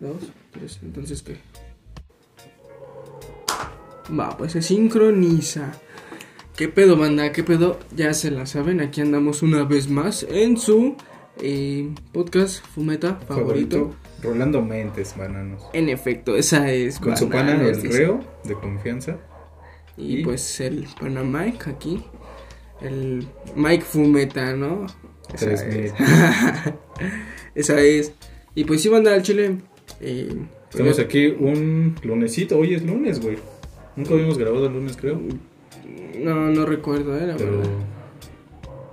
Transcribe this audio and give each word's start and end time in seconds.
dos, 0.00 0.16
tres. 0.52 0.80
Entonces, 0.82 1.22
¿qué? 1.22 1.36
Va, 4.18 4.36
pues 4.36 4.52
se 4.52 4.62
sincroniza. 4.62 5.72
¿Qué 6.56 6.68
pedo, 6.68 6.96
banda? 6.96 7.32
¿Qué 7.32 7.42
pedo? 7.44 7.78
Ya 7.96 8.12
se 8.12 8.30
la 8.30 8.44
saben, 8.46 8.80
aquí 8.80 9.00
andamos 9.00 9.42
una 9.42 9.64
vez 9.64 9.88
más 9.88 10.24
en 10.28 10.56
su 10.58 10.96
eh, 11.40 11.88
podcast 12.12 12.64
Fumeta 12.74 13.16
favorito. 13.26 13.94
Rolando 14.22 14.60
Mentes, 14.60 15.16
bananos. 15.16 15.62
En 15.72 15.88
efecto, 15.88 16.36
esa 16.36 16.70
es. 16.70 16.98
Con 16.98 17.16
su 17.16 17.28
pana 17.30 17.52
el 17.52 17.80
dice. 17.80 17.96
reo 17.98 18.20
de 18.44 18.54
confianza. 18.54 19.16
Y, 19.96 20.18
Y- 20.18 20.24
pues 20.24 20.60
el 20.60 20.86
pana 21.00 21.22
Mike 21.22 21.70
aquí. 21.70 22.04
El 22.82 23.26
Mike 23.54 23.84
Fumeta, 23.84 24.54
¿no? 24.54 24.86
Esa 25.32 25.52
es. 25.52 25.94
Esa 27.54 27.80
es. 27.80 28.12
Y 28.54 28.64
pues 28.64 28.82
sí, 28.82 28.88
banda 28.88 29.14
al 29.14 29.22
chile. 29.22 29.58
Eh, 30.00 30.28
Estamos 30.70 30.98
aquí 30.98 31.26
un 31.26 31.96
lunesito. 32.02 32.58
Hoy 32.58 32.74
es 32.74 32.82
lunes, 32.84 33.20
güey. 33.20 33.38
Nunca 33.96 34.14
habíamos 34.14 34.38
grabado 34.38 34.66
el 34.66 34.72
lunes, 34.72 34.96
creo. 34.96 35.20
No, 36.18 36.34
no 36.50 36.66
recuerdo, 36.66 37.16
eh, 37.18 37.26
la 37.26 37.36
Pero 37.36 37.58
verdad. 37.58 37.70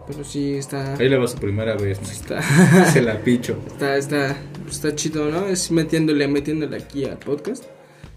Pero 0.07 0.23
sí, 0.23 0.53
está. 0.53 0.95
ahí 0.95 1.09
le 1.09 1.17
va 1.17 1.27
su 1.27 1.37
primera 1.37 1.75
vez, 1.75 1.99
Mike. 1.99 2.13
Está. 2.13 2.85
Se 2.93 3.01
la 3.01 3.19
picho. 3.19 3.57
Está, 3.67 3.97
está, 3.97 4.37
está 4.69 4.95
chido, 4.95 5.29
¿no? 5.29 5.47
Es 5.47 5.69
metiéndole, 5.69 6.27
metiéndole 6.27 6.77
aquí 6.77 7.03
al 7.05 7.17
podcast. 7.17 7.65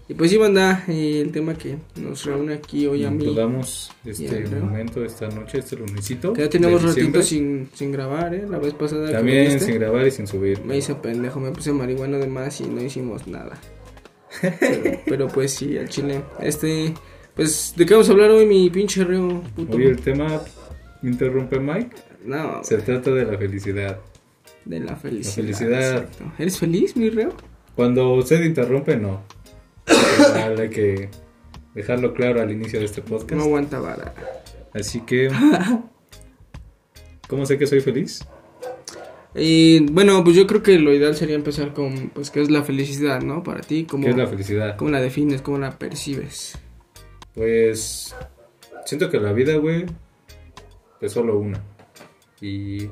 Y 0.07 0.13
pues 0.13 0.29
sí, 0.29 0.37
banda, 0.37 0.83
eh, 0.89 1.21
el 1.21 1.31
tema 1.31 1.53
que 1.55 1.77
nos 1.95 2.25
reúne 2.25 2.55
aquí 2.55 2.85
hoy 2.85 3.05
a 3.05 3.11
mí. 3.11 3.25
Nos 3.25 3.35
damos 3.35 3.91
Y 4.03 4.09
este 4.09 4.45
momento, 4.59 5.05
esta 5.05 5.29
noche, 5.29 5.59
este 5.59 5.77
lunesito. 5.77 6.33
Que 6.33 6.41
ya 6.41 6.49
tenemos 6.49 6.83
ratito 6.83 7.21
sin, 7.21 7.69
sin 7.73 7.91
grabar, 7.93 8.33
¿eh? 8.35 8.45
La 8.49 8.57
vez 8.57 8.73
pasada. 8.73 9.09
También 9.11 9.57
sin 9.59 9.75
grabar 9.75 10.05
y 10.05 10.11
sin 10.11 10.27
subir. 10.27 10.63
Me 10.65 10.77
hice 10.77 10.95
pendejo, 10.95 11.39
me 11.39 11.51
puse 11.51 11.71
marihuana 11.71 12.17
de 12.17 12.27
más 12.27 12.59
y 12.59 12.65
no 12.65 12.81
hicimos 12.81 13.25
nada. 13.27 13.57
Pero, 14.59 14.99
pero 15.05 15.27
pues 15.27 15.51
sí, 15.53 15.77
al 15.77 15.89
chile. 15.89 16.21
Este, 16.39 16.93
pues, 17.35 17.73
¿de 17.75 17.85
qué 17.85 17.93
vamos 17.93 18.07
a 18.07 18.13
hablar 18.13 18.31
hoy, 18.31 18.45
mi 18.45 18.69
pinche 18.69 19.03
reo? 19.03 19.43
Puto? 19.55 19.75
Hoy 19.75 19.87
el 19.87 19.99
tema, 19.99 20.41
me 21.01 21.09
interrumpe 21.11 21.59
Mike, 21.59 21.95
No, 22.25 22.63
se 22.63 22.77
trata 22.77 23.11
de 23.11 23.25
la 23.25 23.37
felicidad. 23.37 23.99
de 24.63 24.79
la 24.79 24.95
felicidad. 24.95 25.35
felicidad. 25.35 25.91
exacto. 25.97 26.31
¿Eres 26.39 26.57
feliz, 26.57 26.95
mi 26.95 27.09
reo? 27.09 27.33
Cuando 27.75 28.13
usted 28.13 28.41
interrumpe, 28.43 28.95
no. 28.95 29.21
Igual 29.87 30.59
hay 30.59 30.69
que 30.69 31.09
dejarlo 31.73 32.13
claro 32.13 32.41
al 32.41 32.51
inicio 32.51 32.79
de 32.79 32.85
este 32.85 33.01
podcast. 33.01 33.33
No 33.33 33.43
aguanta 33.43 33.79
vara. 33.79 34.13
Así 34.73 35.01
que, 35.01 35.29
¿cómo 37.27 37.45
sé 37.45 37.57
que 37.57 37.67
soy 37.67 37.81
feliz? 37.81 38.25
Y 39.33 39.85
bueno, 39.91 40.23
pues 40.23 40.35
yo 40.35 40.45
creo 40.45 40.61
que 40.61 40.77
lo 40.77 40.93
ideal 40.93 41.15
sería 41.15 41.35
empezar 41.35 41.73
con, 41.73 42.09
pues, 42.09 42.31
¿qué 42.31 42.41
es 42.41 42.51
la 42.51 42.63
felicidad, 42.63 43.21
no? 43.21 43.43
Para 43.43 43.61
ti, 43.61 43.85
¿cómo, 43.85 44.03
¿Qué 44.03 44.09
es 44.09 44.17
la 44.17 44.27
felicidad? 44.27 44.75
cómo 44.75 44.91
la 44.91 45.01
defines, 45.01 45.41
cómo 45.41 45.57
la 45.57 45.77
percibes? 45.77 46.57
Pues 47.33 48.13
siento 48.85 49.09
que 49.09 49.19
la 49.19 49.31
vida, 49.31 49.55
güey, 49.55 49.85
es 50.99 51.13
solo 51.13 51.37
una. 51.37 51.61
Y 52.41 52.89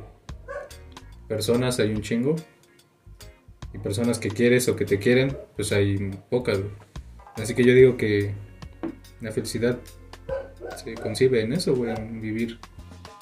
personas 1.28 1.80
hay 1.80 1.92
un 1.92 2.02
chingo. 2.02 2.36
Y 3.74 3.78
personas 3.78 4.20
que 4.20 4.30
quieres 4.30 4.68
o 4.68 4.76
que 4.76 4.86
te 4.86 5.00
quieren, 5.00 5.38
pues 5.56 5.72
hay 5.72 6.12
pocas, 6.30 6.60
güey. 6.60 6.72
Así 7.36 7.54
que 7.54 7.64
yo 7.64 7.74
digo 7.74 7.98
que 7.98 8.34
la 9.22 9.32
felicidad 9.32 9.80
se 10.84 10.94
concibe 10.96 11.42
en 11.42 11.54
eso, 11.54 11.76
güey, 11.76 11.94
en 11.96 12.22
vivir 12.22 12.60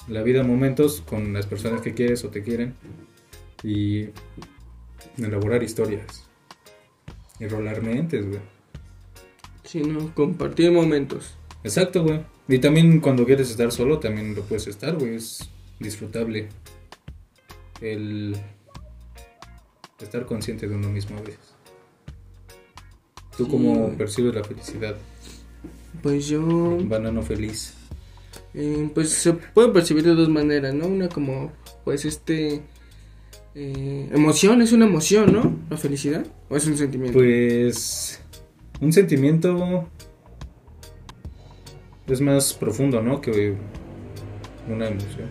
la 0.08 0.22
vida 0.22 0.42
momentos 0.42 1.02
con 1.02 1.32
las 1.32 1.46
personas 1.46 1.82
que 1.82 1.94
quieres 1.94 2.24
o 2.24 2.30
te 2.30 2.42
quieren. 2.42 2.74
Y 3.62 4.08
elaborar 5.18 5.62
historias. 5.62 6.28
Y 7.40 7.46
rolar 7.46 7.82
mentes, 7.82 8.26
güey. 8.26 8.40
Sí, 9.64 9.82
¿no? 9.82 10.14
Compartir 10.14 10.70
momentos. 10.70 11.34
Exacto, 11.62 12.02
güey. 12.02 12.20
Y 12.48 12.58
también 12.58 13.00
cuando 13.00 13.26
quieres 13.26 13.50
estar 13.50 13.70
solo, 13.70 13.98
también 13.98 14.34
lo 14.34 14.42
puedes 14.42 14.66
estar, 14.66 14.96
güey. 14.96 15.16
Es 15.16 15.50
disfrutable 15.78 16.48
el 17.80 18.36
estar 20.04 20.24
consciente 20.26 20.68
de 20.68 20.74
uno 20.74 20.88
mismo 20.88 21.18
a 21.18 21.22
veces. 21.22 21.54
¿Tú 23.36 23.44
Sí, 23.44 23.50
cómo 23.50 23.90
percibes 23.96 24.34
la 24.34 24.44
felicidad? 24.44 24.96
Pues 26.02 26.26
yo, 26.28 26.42
Un 26.42 26.88
banano 26.88 27.22
feliz. 27.22 27.74
eh, 28.54 28.90
pues 28.94 29.10
se 29.10 29.32
puede 29.32 29.68
percibir 29.70 30.04
de 30.04 30.14
dos 30.14 30.28
maneras, 30.28 30.74
¿no? 30.74 30.86
Una 30.86 31.08
como, 31.08 31.52
pues 31.84 32.04
este, 32.04 32.62
eh, 33.54 34.08
emoción, 34.12 34.62
es 34.62 34.72
una 34.72 34.86
emoción, 34.86 35.32
¿no? 35.32 35.56
La 35.70 35.76
felicidad, 35.76 36.26
o 36.48 36.56
es 36.56 36.66
un 36.66 36.76
sentimiento. 36.76 37.18
Pues 37.18 38.20
un 38.80 38.92
sentimiento 38.92 39.88
es 42.06 42.20
más 42.20 42.54
profundo, 42.54 43.02
¿no? 43.02 43.20
Que 43.20 43.54
una 44.68 44.88
emoción. 44.88 45.28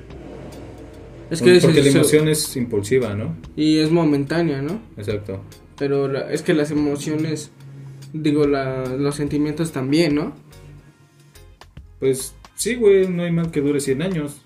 Es 1.30 1.42
que 1.42 1.60
Porque 1.60 1.80
es- 1.80 1.86
la 1.86 1.92
emoción 2.00 2.28
es 2.28 2.56
impulsiva, 2.56 3.14
¿no? 3.16 3.36
y 3.56 3.78
es 3.80 3.92
momentánea, 3.92 4.62
¿no? 4.62 4.80
Exacto. 4.98 5.42
Pero 5.78 6.08
la- 6.08 6.32
es 6.32 6.42
que 6.42 6.54
las 6.54 6.72
emociones, 6.72 7.52
digo, 8.14 8.46
la, 8.48 8.86
los 8.86 9.16
sentimientos 9.16 9.72
también, 9.72 10.16
¿no? 10.16 10.34
Pues 12.00 12.34
sí, 12.56 12.76
güey, 12.76 13.08
no 13.08 13.24
hay 13.24 13.32
mal 13.32 13.52
que 13.52 13.62
dure 13.62 13.80
100 13.80 14.02
años. 14.02 14.42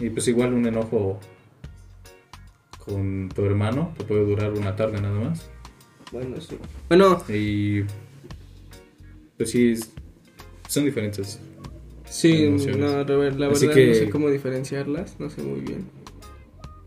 Y 0.00 0.10
pues 0.10 0.26
igual 0.28 0.52
un 0.54 0.66
enojo 0.66 1.20
con 2.84 3.28
tu 3.34 3.44
hermano 3.44 3.94
te 3.96 4.04
puede 4.04 4.24
durar 4.24 4.52
una 4.52 4.74
tarde 4.76 5.00
nada 5.00 5.18
más. 5.18 5.48
Bueno, 6.12 6.40
sí. 6.40 6.56
Bueno, 6.88 7.22
Y 7.28 7.82
pues 9.36 9.50
sí, 9.50 9.74
son 10.68 10.84
diferentes. 10.84 11.40
sí, 12.08 12.48
no, 12.50 12.76
la 12.76 13.04
la 13.04 13.48
verdad 13.48 13.72
que- 13.72 13.86
no 13.88 13.94
sé 13.94 14.10
cómo 14.10 14.30
diferenciarlas, 14.30 15.18
no 15.18 15.30
sé 15.30 15.42
muy 15.42 15.60
bien. 15.60 15.84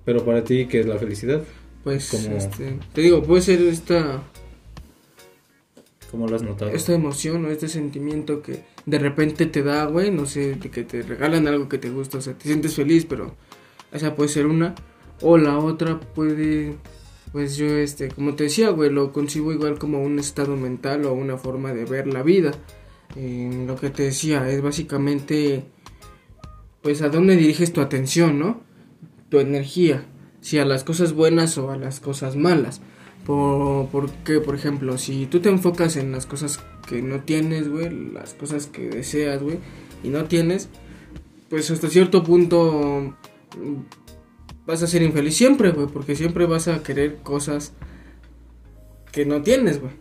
Pero 0.07 0.23
para 0.23 0.41
ti, 0.41 0.67
¿qué 0.67 0.79
es 0.79 0.85
la 0.85 0.97
felicidad? 0.97 1.43
Pues, 1.83 2.07
Como- 2.11 2.37
este, 2.37 2.79
te 2.93 3.01
digo, 3.01 3.21
puede 3.23 3.41
ser 3.41 3.61
esta, 3.63 4.23
¿Cómo 6.09 6.29
lo 6.29 6.37
has 6.37 6.43
notado? 6.43 6.71
esta 6.71 6.93
emoción 6.93 7.43
o 7.43 7.49
este 7.49 7.67
sentimiento 7.67 8.41
que 8.41 8.63
de 8.85 8.99
repente 8.99 9.47
te 9.47 9.63
da, 9.63 9.83
güey, 9.87 10.09
no 10.09 10.25
sé, 10.25 10.55
de 10.55 10.71
que 10.71 10.83
te 10.83 11.01
regalan 11.01 11.45
algo 11.49 11.67
que 11.67 11.77
te 11.77 11.89
gusta, 11.89 12.19
o 12.19 12.21
sea, 12.21 12.35
te 12.35 12.45
sientes 12.45 12.73
feliz, 12.73 13.03
pero 13.03 13.35
esa 13.91 14.15
puede 14.15 14.29
ser 14.29 14.45
una. 14.45 14.75
O 15.19 15.37
la 15.37 15.59
otra 15.59 15.99
puede, 15.99 16.75
pues 17.33 17.57
yo, 17.57 17.65
este, 17.65 18.07
como 18.07 18.33
te 18.35 18.45
decía, 18.45 18.69
güey, 18.69 18.89
lo 18.89 19.11
concibo 19.11 19.51
igual 19.51 19.77
como 19.77 20.01
un 20.01 20.19
estado 20.19 20.55
mental 20.55 21.03
o 21.05 21.11
una 21.11 21.35
forma 21.35 21.73
de 21.73 21.83
ver 21.83 22.07
la 22.07 22.23
vida. 22.23 22.51
Eh, 23.17 23.65
lo 23.67 23.75
que 23.75 23.89
te 23.89 24.03
decía 24.03 24.49
es 24.49 24.61
básicamente, 24.61 25.65
pues 26.81 27.01
a 27.01 27.09
dónde 27.09 27.35
diriges 27.35 27.73
tu 27.73 27.81
atención, 27.81 28.39
¿no? 28.39 28.65
Tu 29.29 29.39
energía, 29.39 30.05
si 30.41 30.59
a 30.59 30.65
las 30.65 30.83
cosas 30.83 31.13
buenas 31.13 31.57
o 31.57 31.71
a 31.71 31.77
las 31.77 31.99
cosas 31.99 32.35
malas. 32.35 32.81
Por, 33.25 33.87
porque, 33.87 34.39
por 34.39 34.55
ejemplo, 34.55 34.97
si 34.97 35.25
tú 35.25 35.41
te 35.41 35.49
enfocas 35.49 35.97
en 35.97 36.11
las 36.11 36.25
cosas 36.25 36.59
que 36.87 37.01
no 37.01 37.21
tienes, 37.21 37.67
güey, 37.67 37.89
las 38.13 38.33
cosas 38.33 38.67
que 38.67 38.89
deseas, 38.89 39.43
güey, 39.43 39.59
y 40.03 40.09
no 40.09 40.25
tienes, 40.25 40.69
pues 41.49 41.69
hasta 41.71 41.89
cierto 41.89 42.23
punto 42.23 43.13
mm, 43.57 44.65
vas 44.65 44.83
a 44.83 44.87
ser 44.87 45.01
infeliz 45.01 45.35
siempre, 45.35 45.71
güey, 45.71 45.87
porque 45.87 46.15
siempre 46.15 46.45
vas 46.45 46.67
a 46.67 46.83
querer 46.83 47.17
cosas 47.17 47.73
que 49.11 49.25
no 49.25 49.41
tienes, 49.41 49.81
güey. 49.81 49.93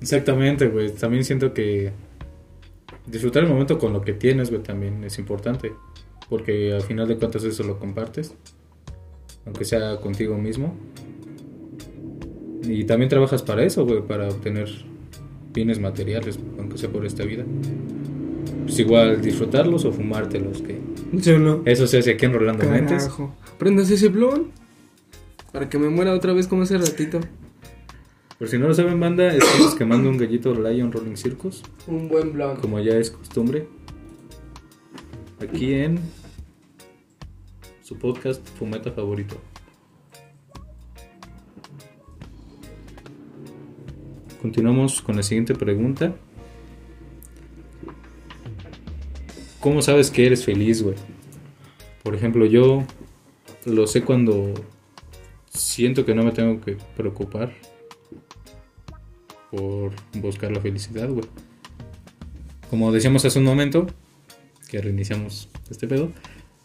Exactamente, 0.00 0.68
güey. 0.68 0.90
También 0.92 1.24
siento 1.24 1.52
que 1.52 1.92
disfrutar 3.06 3.44
el 3.44 3.48
momento 3.48 3.78
con 3.78 3.92
lo 3.92 4.00
que 4.02 4.12
tienes, 4.12 4.50
güey, 4.50 4.62
también 4.62 5.04
es 5.04 5.18
importante. 5.18 5.72
Porque 6.28 6.72
al 6.72 6.82
final 6.82 7.06
de 7.08 7.16
cuentas 7.16 7.44
eso 7.44 7.62
lo 7.62 7.78
compartes. 7.78 8.34
Aunque 9.44 9.64
sea 9.64 9.96
contigo 10.00 10.36
mismo. 10.36 10.74
Y 12.64 12.84
también 12.84 13.08
trabajas 13.08 13.42
para 13.42 13.62
eso, 13.64 13.84
güey, 13.86 14.02
para 14.02 14.28
obtener 14.28 14.68
bienes 15.52 15.78
materiales, 15.78 16.38
aunque 16.58 16.78
sea 16.78 16.90
por 16.90 17.06
esta 17.06 17.24
vida. 17.24 17.44
Pues 18.64 18.78
igual 18.80 19.22
disfrutarlos 19.22 19.84
o 19.84 19.92
fumártelos, 19.92 20.62
que 20.62 20.80
¿Sí 21.20 21.30
o 21.30 21.38
no? 21.38 21.62
eso 21.64 21.86
se 21.86 21.98
hace 21.98 22.12
aquí 22.12 22.26
en 22.26 22.32
Rolando 22.32 22.64
Mentes. 22.68 23.04
Carajo. 23.04 23.34
Prendas 23.58 23.88
ese 23.90 24.08
blon 24.08 24.50
para 25.52 25.68
que 25.70 25.78
me 25.78 25.88
muera 25.88 26.12
otra 26.12 26.32
vez 26.32 26.48
como 26.48 26.62
hace 26.62 26.76
ratito. 26.76 27.20
Por 28.38 28.48
si 28.48 28.58
no 28.58 28.66
lo 28.66 28.74
saben, 28.74 28.98
banda, 28.98 29.32
estamos 29.32 29.76
quemando 29.76 30.10
un 30.10 30.18
gallito 30.18 30.52
Lion 30.52 30.90
Rolling 30.92 31.16
Circus, 31.16 31.62
Un 31.86 32.08
buen 32.08 32.32
blon. 32.32 32.56
como 32.56 32.80
ya 32.80 32.96
es 32.98 33.10
costumbre. 33.12 33.68
Aquí 35.48 35.74
en 35.74 36.00
su 37.80 37.96
podcast 37.96 38.44
Fumeta 38.58 38.90
favorito. 38.90 39.36
Continuamos 44.42 45.00
con 45.00 45.14
la 45.14 45.22
siguiente 45.22 45.54
pregunta. 45.54 46.16
¿Cómo 49.60 49.82
sabes 49.82 50.10
que 50.10 50.26
eres 50.26 50.44
feliz, 50.44 50.82
güey? 50.82 50.96
Por 52.02 52.16
ejemplo, 52.16 52.44
yo 52.44 52.82
lo 53.66 53.86
sé 53.86 54.02
cuando 54.02 54.52
siento 55.48 56.04
que 56.04 56.14
no 56.16 56.24
me 56.24 56.32
tengo 56.32 56.60
que 56.60 56.76
preocupar 56.96 57.54
por 59.52 59.92
buscar 60.14 60.50
la 60.50 60.60
felicidad, 60.60 61.08
güey. 61.08 61.26
Como 62.68 62.90
decíamos 62.90 63.24
hace 63.24 63.38
un 63.38 63.44
momento, 63.44 63.86
que 64.68 64.80
reiniciamos 64.80 65.48
este 65.70 65.86
pedo, 65.86 66.12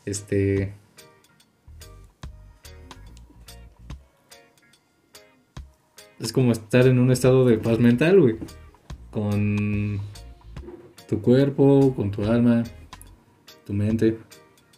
este... 0.06 0.74
Es 6.20 6.32
como 6.32 6.52
estar 6.52 6.86
en 6.86 7.00
un 7.00 7.12
estado 7.12 7.46
de 7.46 7.58
paz 7.58 7.80
mental, 7.80 8.22
güey. 8.22 8.36
Con 9.10 10.00
tu 11.10 11.20
cuerpo, 11.20 11.94
con 11.96 12.12
tu 12.12 12.24
alma, 12.24 12.64
tu 13.66 13.74
mente. 13.74 14.20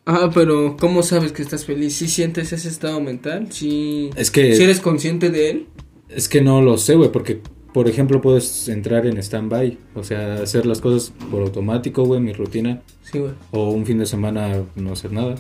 Ah, 0.06 0.30
pero 0.34 0.78
¿cómo 0.78 1.04
sabes 1.04 1.32
que 1.32 1.42
estás 1.42 1.66
feliz? 1.66 1.96
¿Sí 1.96 2.08
sientes 2.08 2.54
ese 2.54 2.70
estado 2.70 3.00
mental? 3.02 3.52
¿Sí, 3.52 4.10
Es 4.16 4.32
que... 4.32 4.56
¿sí 4.56 4.64
eres 4.64 4.80
consciente 4.80 5.30
de 5.30 5.50
él? 5.50 5.68
Es 6.10 6.30
que 6.30 6.42
no 6.42 6.62
lo 6.62 6.78
sé, 6.78 6.96
güey, 6.96 7.12
porque, 7.12 7.42
por 7.74 7.88
ejemplo, 7.88 8.22
puedes 8.22 8.68
entrar 8.70 9.06
en 9.08 9.18
stand-by, 9.18 9.78
o 9.96 10.04
sea, 10.04 10.36
hacer 10.36 10.66
las 10.66 10.80
cosas 10.80 11.12
por 11.32 11.42
automático, 11.42 12.04
güey, 12.06 12.22
mi 12.22 12.34
rutina, 12.34 12.82
Sí, 13.02 13.20
güey. 13.20 13.32
o 13.52 13.70
un 13.72 13.86
fin 13.86 13.98
de 13.98 14.06
semana 14.06 14.62
no 14.76 14.92
hacer 14.94 15.12
nada, 15.12 15.36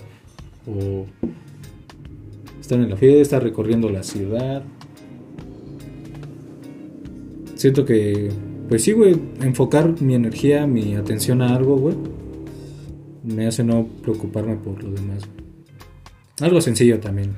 o 0.68 1.06
estar 2.60 2.80
en 2.80 2.90
la 2.90 2.96
fiesta, 2.98 3.40
recorriendo 3.40 3.90
la 3.90 4.04
ciudad. 4.04 4.64
Siento 7.56 7.86
que, 7.86 8.30
pues 8.68 8.84
sí, 8.84 8.92
güey, 8.94 9.16
enfocar 9.42 10.02
mi 10.02 10.16
energía, 10.16 10.68
mi 10.68 10.96
atención 10.96 11.42
a 11.42 11.56
algo, 11.56 11.78
güey, 11.78 11.96
me 13.24 13.48
hace 13.48 13.64
no 13.64 13.88
preocuparme 14.02 14.56
por 14.56 14.84
lo 14.84 14.92
demás. 14.92 15.24
Algo 16.42 16.60
sencillo 16.62 17.00
también. 17.00 17.36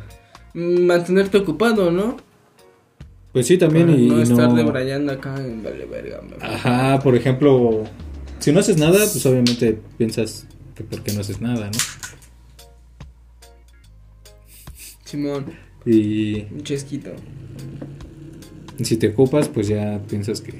Mantenerte 0.54 1.38
ocupado, 1.38 1.92
¿no? 1.92 2.18
Pues 3.36 3.48
sí, 3.48 3.58
también 3.58 3.88
Para 3.88 3.98
y 4.00 4.08
no 4.08 4.20
y 4.20 4.22
estar 4.22 4.48
no- 4.48 4.56
debrayando 4.56 5.12
acá 5.12 5.36
en 5.46 5.62
vale 5.62 5.86
verga. 5.86 6.22
Ajá, 6.42 7.02
por 7.04 7.18
ejemplo, 7.18 7.84
si 8.40 8.54
no 8.54 8.62
haces 8.62 8.78
nada, 8.78 8.98
pues 9.00 9.26
obviamente 9.26 9.78
piensas 9.98 10.48
que 10.74 10.86
por 10.86 11.02
qué 11.04 11.12
no 11.12 11.20
haces 11.20 11.42
nada, 11.42 11.66
¿no? 11.68 11.78
Simón, 15.04 15.46
Y 15.86 16.44
un 16.52 16.64
chesquito. 16.64 17.12
si 18.82 18.96
te 18.96 19.10
ocupas, 19.10 19.50
pues 19.50 19.68
ya 19.68 20.00
piensas 20.10 20.40
que... 20.40 20.54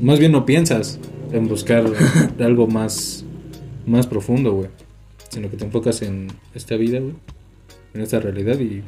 Más 0.00 0.18
bien 0.18 0.32
no 0.32 0.46
piensas 0.46 0.98
en 1.30 1.46
buscar 1.46 1.84
algo 2.40 2.66
más, 2.68 3.22
más 3.86 4.06
profundo, 4.06 4.52
güey. 4.52 4.68
Sino 5.30 5.50
que 5.50 5.58
te 5.58 5.64
enfocas 5.66 6.00
en 6.00 6.28
esta 6.54 6.76
vida, 6.76 7.00
güey. 7.00 7.14
En 7.92 8.00
esta 8.00 8.18
realidad 8.18 8.58
y... 8.58 8.82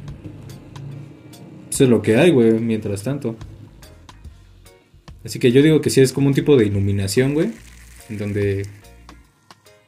Eso 1.79 1.85
es 1.85 1.91
lo 1.91 2.01
que 2.01 2.17
hay, 2.17 2.31
güey, 2.31 2.51
mientras 2.59 3.03
tanto. 3.03 3.37
Así 5.23 5.39
que 5.39 5.53
yo 5.53 5.61
digo 5.61 5.79
que 5.79 5.89
sí 5.89 6.01
es 6.01 6.11
como 6.11 6.27
un 6.27 6.33
tipo 6.33 6.57
de 6.57 6.65
iluminación, 6.65 7.33
güey. 7.33 7.51
En 8.09 8.17
donde 8.17 8.67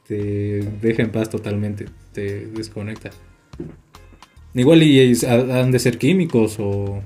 te 0.07 0.65
deja 0.81 1.01
en 1.03 1.11
paz 1.11 1.29
totalmente. 1.29 1.88
Te 2.13 2.45
desconecta. 2.45 3.09
Igual 4.53 4.83
y 4.83 5.17
han 5.25 5.71
de 5.71 5.79
ser 5.79 5.97
químicos 5.97 6.61
o, 6.61 7.03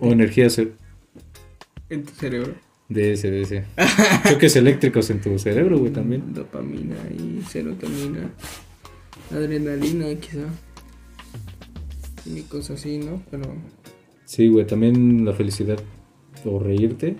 o 0.00 0.12
energías 0.12 0.58
en 0.58 2.04
tu 2.04 2.12
cerebro. 2.16 2.52
de 2.90 3.14
ese, 3.14 3.30
de 3.30 3.40
ese. 3.40 3.64
Choques 4.28 4.56
eléctricos 4.56 5.08
en 5.08 5.22
tu 5.22 5.38
cerebro, 5.38 5.78
güey, 5.78 5.90
también. 5.90 6.34
Dopamina 6.34 6.96
y 7.18 7.40
serotonina. 7.48 8.30
Adrenalina, 9.32 10.14
quizá. 10.20 10.48
Químicos 12.28 12.68
así, 12.68 12.98
¿no? 12.98 13.22
Pero. 13.30 13.44
Sí, 14.26 14.48
güey, 14.48 14.66
también 14.66 15.24
la 15.24 15.32
felicidad 15.32 15.78
o 16.44 16.58
reírte, 16.58 17.16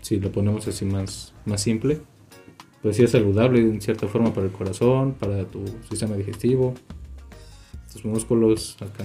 si 0.00 0.18
lo 0.18 0.32
ponemos 0.32 0.66
así 0.66 0.86
más, 0.86 1.34
más 1.44 1.60
simple, 1.60 1.98
pues 2.80 2.96
sí 2.96 3.02
es 3.02 3.10
saludable 3.10 3.60
en 3.60 3.82
cierta 3.82 4.08
forma 4.08 4.32
para 4.32 4.46
el 4.46 4.52
corazón, 4.52 5.12
para 5.12 5.44
tu 5.44 5.62
sistema 5.90 6.16
digestivo, 6.16 6.72
tus 7.92 8.02
músculos, 8.06 8.78
acá. 8.80 9.04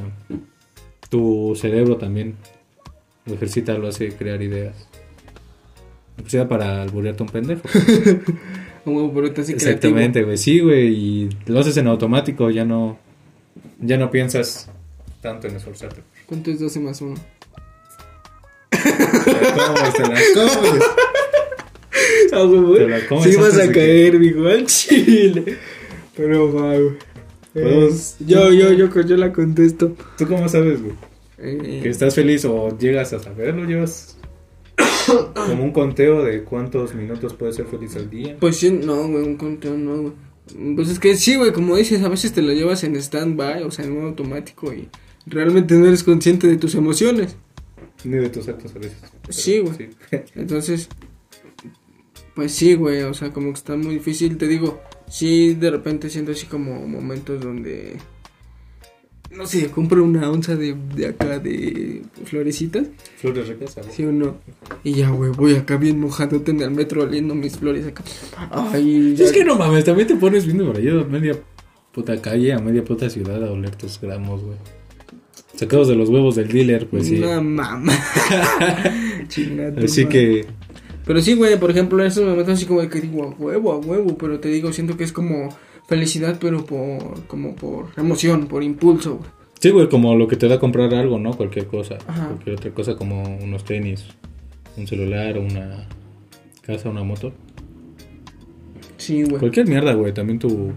Tu 1.10 1.54
cerebro 1.58 1.98
también 1.98 2.36
lo 3.26 3.34
ejercita, 3.34 3.78
lo 3.78 3.90
hace 3.90 4.16
crear 4.16 4.42
ideas. 4.42 4.88
O 6.26 6.30
sea, 6.30 6.48
para 6.48 6.82
alburearte 6.82 7.24
un 7.24 7.30
pendejo. 7.30 7.68
Exactamente, 8.86 10.24
güey. 10.24 10.38
Sí, 10.38 10.62
güey. 10.62 10.88
Y 10.94 11.30
lo 11.48 11.60
haces 11.60 11.76
en 11.76 11.88
automático, 11.88 12.50
ya 12.50 12.64
no. 12.64 12.98
Ya 13.82 13.98
no 13.98 14.10
piensas 14.10 14.70
tanto 15.24 15.48
en 15.48 15.56
esforzarte. 15.56 16.02
¿Cuánto 16.28 16.52
es 16.52 16.60
12 16.60 16.80
más 16.81 17.02
1? 17.02 17.16
¿Cómo 18.70 19.92
te 19.94 20.02
la 20.02 20.20
comes? 20.34 20.84
Ah, 22.34 22.42
güey, 22.44 22.80
Te 22.80 22.88
la 22.90 23.08
comes 23.08 23.24
Sí 23.31 23.36
vas 23.40 23.58
a 23.60 23.72
caer, 23.72 24.20
mijo, 24.20 24.48
al 24.48 24.66
chile. 24.66 25.58
Pero, 26.16 26.48
wow. 26.52 26.98
Podemos- 27.54 28.16
yo, 28.20 28.52
yo, 28.52 28.72
yo, 28.74 28.90
yo 29.02 29.18
la 29.18 29.31
contesto. 29.31 29.96
¿Tú 30.18 30.28
cómo 30.28 30.50
sabes, 30.50 30.81
güey? 30.81 30.96
Eh, 31.38 31.80
Que 31.84 31.90
estás 31.90 32.16
feliz 32.16 32.44
o 32.46 32.75
llegas 32.78 33.14
a 33.14 33.20
saberlo, 33.20 33.66
llevas 33.66 34.18
como 35.36 35.64
un 35.64 35.72
conteo 35.72 36.24
de 36.24 36.44
cuántos 36.44 36.96
minutos 36.96 37.34
puedes 37.36 37.56
ser 37.56 37.68
feliz 37.68 37.96
al 37.96 38.10
día. 38.10 38.36
Pues 38.40 38.58
sí, 38.58 38.72
no, 38.72 39.08
güey, 39.08 39.24
un 39.24 39.38
conteo 39.38 39.78
no, 39.78 40.02
güey. 40.02 40.14
Pues 40.75 40.90
es 40.90 40.98
que 41.00 41.16
sí, 41.16 41.36
güey, 41.36 41.54
como 41.54 41.75
dices, 41.78 42.02
a 42.04 42.10
veces 42.10 42.34
te 42.34 42.42
lo 42.42 42.52
llevas 42.54 42.84
en 42.84 42.96
stand-by, 42.96 43.64
o 43.64 43.70
sea, 43.72 43.86
en 43.86 43.94
modo 43.96 44.08
automático 44.08 44.74
y 44.74 44.90
realmente 45.25 45.75
no 45.75 45.86
eres 45.88 46.04
consciente 46.04 46.48
de 46.48 46.58
tus 46.58 46.75
emociones. 46.75 47.36
Ni 48.04 48.18
de 48.18 48.30
tus 48.30 48.48
actos 48.48 48.75
a 48.75 48.80
veces. 48.80 48.98
Sí, 49.30 49.60
güey. 49.60 49.90
Entonces, 50.36 50.90
pues 52.36 52.52
sí, 52.54 52.74
güey, 52.75 53.04
o 53.04 53.14
sea, 53.14 53.31
como 53.31 53.48
que 53.54 53.58
está 53.60 53.75
muy 53.75 53.96
difícil, 53.96 54.38
te 54.38 54.48
digo, 54.48 54.81
sí, 55.08 55.54
de 55.54 55.70
repente 55.72 56.10
siento 56.10 56.31
así 56.31 56.48
como 56.48 56.86
momentos 56.88 57.42
donde, 57.42 57.98
no 59.31 59.46
sé, 59.46 59.68
compro 59.70 60.04
una 60.04 60.30
onza 60.31 60.56
de, 60.56 60.75
de 60.96 61.08
acá 61.08 61.38
de 61.40 62.02
florecitas, 62.25 62.88
Flores 63.18 63.48
ricas, 63.48 63.75
sí 63.92 64.04
o 64.04 64.12
no, 64.12 64.38
y 64.84 64.94
ya, 64.96 65.12
güey, 65.12 65.31
voy 65.31 65.56
acá 65.56 65.78
bien 65.78 66.00
mojadote 66.00 66.52
en 66.52 66.62
el 66.62 66.72
metro 66.72 67.04
oliendo 67.04 67.36
mis 67.36 67.58
flores 67.58 67.86
acá. 67.88 68.04
Ay, 68.50 69.16
ya- 69.16 69.25
Es 69.25 69.31
que 69.31 69.46
no 69.46 69.56
mames, 69.56 69.86
también 69.86 70.08
te 70.08 70.16
pones 70.16 70.46
viendo 70.46 70.66
por 70.66 70.78
a 70.78 71.04
media 71.06 71.38
puta 71.94 72.20
calle, 72.20 72.52
a 72.54 72.60
media 72.60 72.84
puta 72.84 73.10
ciudad 73.12 73.44
a 73.46 73.52
oler 73.52 73.75
tus 73.75 74.02
gramos, 74.02 74.44
güey. 74.44 74.58
Sacados 75.63 75.88
de 75.88 75.95
los 75.95 76.10
huevos 76.10 76.36
del 76.36 76.50
dealer, 76.50 76.88
pues 76.88 77.07
sí. 77.07 77.19
No, 77.19 77.42
tu 79.79 79.86
Así 79.86 80.05
que, 80.08 80.46
Pero 81.05 81.22
sí, 81.22 81.36
güey, 81.36 81.58
por 81.58 81.72
ejemplo, 81.72 82.01
en 82.01 82.08
esos 82.08 82.25
momentos 82.25 82.55
así 82.55 82.65
como 82.65 82.82
de 82.82 82.89
que 82.89 83.00
digo, 83.00 83.24
a 83.24 83.29
huevo, 83.29 83.72
a 83.72 83.77
huevo, 83.77 84.17
pero 84.17 84.41
te 84.41 84.50
digo, 84.50 84.74
siento 84.74 84.98
que 84.98 85.05
es 85.05 85.13
como 85.13 85.48
felicidad, 85.88 86.38
pero 86.41 86.65
por, 86.65 87.25
como 87.27 87.55
por 87.55 87.86
emoción, 87.96 88.48
por 88.48 88.62
impulso, 88.62 89.15
güey. 89.15 89.29
sí, 89.58 89.70
güey, 89.70 89.88
como 89.88 90.15
lo 90.15 90.27
que 90.27 90.36
te 90.36 90.50
da 90.50 90.60
comprar 90.60 90.93
algo, 90.93 91.17
¿no? 91.17 91.32
Cualquier 91.32 91.67
cosa. 91.67 91.98
Ajá. 92.08 92.27
Cualquier 92.27 92.58
otra 92.58 92.72
cosa 92.72 92.98
como 92.98 93.24
unos 93.41 93.63
tenis, 93.63 94.03
un 94.75 94.86
celular, 94.86 95.38
una 95.38 95.88
casa, 96.62 96.89
una 96.89 97.03
moto. 97.03 97.32
Sí, 98.98 99.24
güey. 99.24 99.39
Cualquier 99.39 99.70
mierda, 99.70 99.93
güey. 99.93 100.13
También 100.13 100.39
tu. 100.39 100.74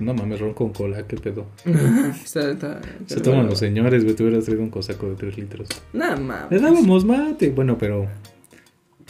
No 0.00 0.14
mames, 0.14 0.40
ron 0.40 0.54
con 0.54 0.72
cola, 0.72 1.06
qué 1.06 1.16
pedo. 1.16 1.46
está, 2.24 2.50
está, 2.50 2.80
Se 3.06 3.20
toman 3.20 3.46
los 3.46 3.58
señores, 3.58 4.04
güey. 4.04 4.16
Te 4.16 4.22
hubieras 4.24 4.44
traído 4.44 4.62
un 4.62 4.70
cosaco 4.70 5.08
de 5.10 5.16
3 5.16 5.38
litros. 5.38 5.68
No, 5.92 6.16
mames. 6.16 6.50
Le 6.50 6.58
dábamos 6.58 7.04
mate. 7.04 7.50
Bueno, 7.50 7.76
pero. 7.78 8.08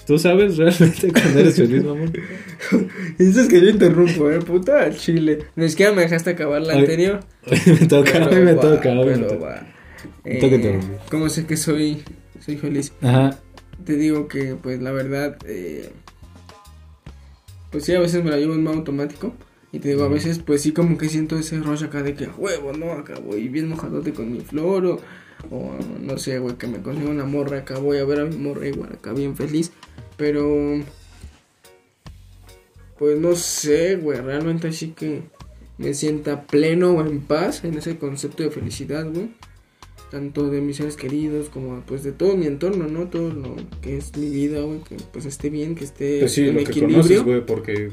¿Tú 0.06 0.18
sabes 0.18 0.56
realmente 0.56 1.12
cuando 1.12 1.38
eres 1.40 1.56
feliz, 1.56 1.84
mamón? 1.84 2.12
Dices 3.18 3.48
que 3.48 3.60
yo 3.60 3.68
interrumpo, 3.68 4.30
eh, 4.30 4.40
puta, 4.40 4.90
chile. 4.90 5.46
Ni 5.54 5.68
siquiera 5.68 5.92
me 5.92 6.02
dejaste 6.02 6.30
acabar 6.30 6.60
la 6.60 6.72
Ay. 6.72 6.80
anterior. 6.80 7.20
me 7.66 7.86
toca, 7.86 8.16
a 8.16 8.20
mí 8.20 8.26
pero 8.30 8.44
me 8.44 8.54
va, 8.54 8.60
toca, 8.60 8.82
pero. 8.82 9.04
Me 9.04 9.18
toca 9.18 9.66
Eh. 10.24 10.80
¿Cómo 11.10 11.28
sé 11.28 11.46
que 11.46 11.56
soy, 11.56 12.02
soy 12.40 12.56
feliz? 12.56 12.92
Ajá. 13.00 13.38
Te 13.84 13.96
digo 13.96 14.26
que, 14.28 14.56
pues, 14.60 14.80
la 14.82 14.90
verdad, 14.92 15.36
eh, 15.46 15.90
pues 17.70 17.84
sí, 17.84 17.94
a 17.94 18.00
veces 18.00 18.24
me 18.24 18.30
la 18.30 18.36
llevo 18.36 18.54
en 18.54 18.62
modo 18.62 18.76
automático. 18.76 19.34
Y 19.72 19.78
te 19.78 19.88
digo, 19.88 20.04
a 20.04 20.08
veces, 20.08 20.38
pues 20.38 20.60
sí, 20.60 20.72
como 20.72 20.98
que 20.98 21.08
siento 21.08 21.38
ese 21.38 21.58
rollo 21.60 21.86
acá 21.86 22.02
de 22.02 22.14
que, 22.14 22.26
a 22.26 22.34
huevo, 22.36 22.72
¿no? 22.74 22.92
Acá 22.92 23.18
voy 23.18 23.48
bien 23.48 23.68
mojadote 23.68 24.12
con 24.12 24.30
mi 24.30 24.40
flor, 24.40 24.84
o, 24.84 25.00
o 25.50 25.74
no 26.00 26.18
sé, 26.18 26.38
güey, 26.38 26.56
que 26.56 26.66
me 26.66 26.82
consigo 26.82 27.10
una 27.10 27.24
morra 27.24 27.58
acá, 27.58 27.78
voy 27.78 27.96
a 27.98 28.04
ver 28.04 28.20
a 28.20 28.24
mi 28.26 28.36
morra 28.36 28.68
igual 28.68 28.92
acá 28.92 29.12
bien 29.14 29.34
feliz. 29.34 29.72
Pero, 30.18 30.82
pues 32.98 33.18
no 33.18 33.34
sé, 33.34 33.96
güey, 33.96 34.20
realmente 34.20 34.68
así 34.68 34.88
que 34.88 35.22
me 35.78 35.94
sienta 35.94 36.42
pleno 36.42 36.92
o 36.92 37.06
en 37.06 37.20
paz 37.22 37.64
en 37.64 37.78
ese 37.78 37.96
concepto 37.96 38.42
de 38.42 38.50
felicidad, 38.50 39.10
güey 39.10 39.30
tanto 40.12 40.50
de 40.50 40.60
mis 40.60 40.76
seres 40.76 40.96
queridos 40.96 41.48
como 41.48 41.80
pues 41.86 42.04
de 42.04 42.12
todo 42.12 42.36
mi 42.36 42.44
entorno, 42.44 42.86
¿no? 42.86 43.06
Todo 43.08 43.32
lo 43.32 43.56
que 43.80 43.96
es 43.96 44.14
mi 44.14 44.28
vida, 44.28 44.60
güey, 44.60 44.80
que 44.80 44.96
pues 45.10 45.24
esté 45.24 45.48
bien, 45.48 45.74
que 45.74 45.84
esté 45.84 46.18
Pues 46.20 46.32
sí, 46.32 46.42
en 46.42 46.48
lo 46.48 46.58
que 46.58 46.64
equilibrio. 46.64 46.96
conoces, 46.98 47.22
güey, 47.22 47.46
porque 47.46 47.90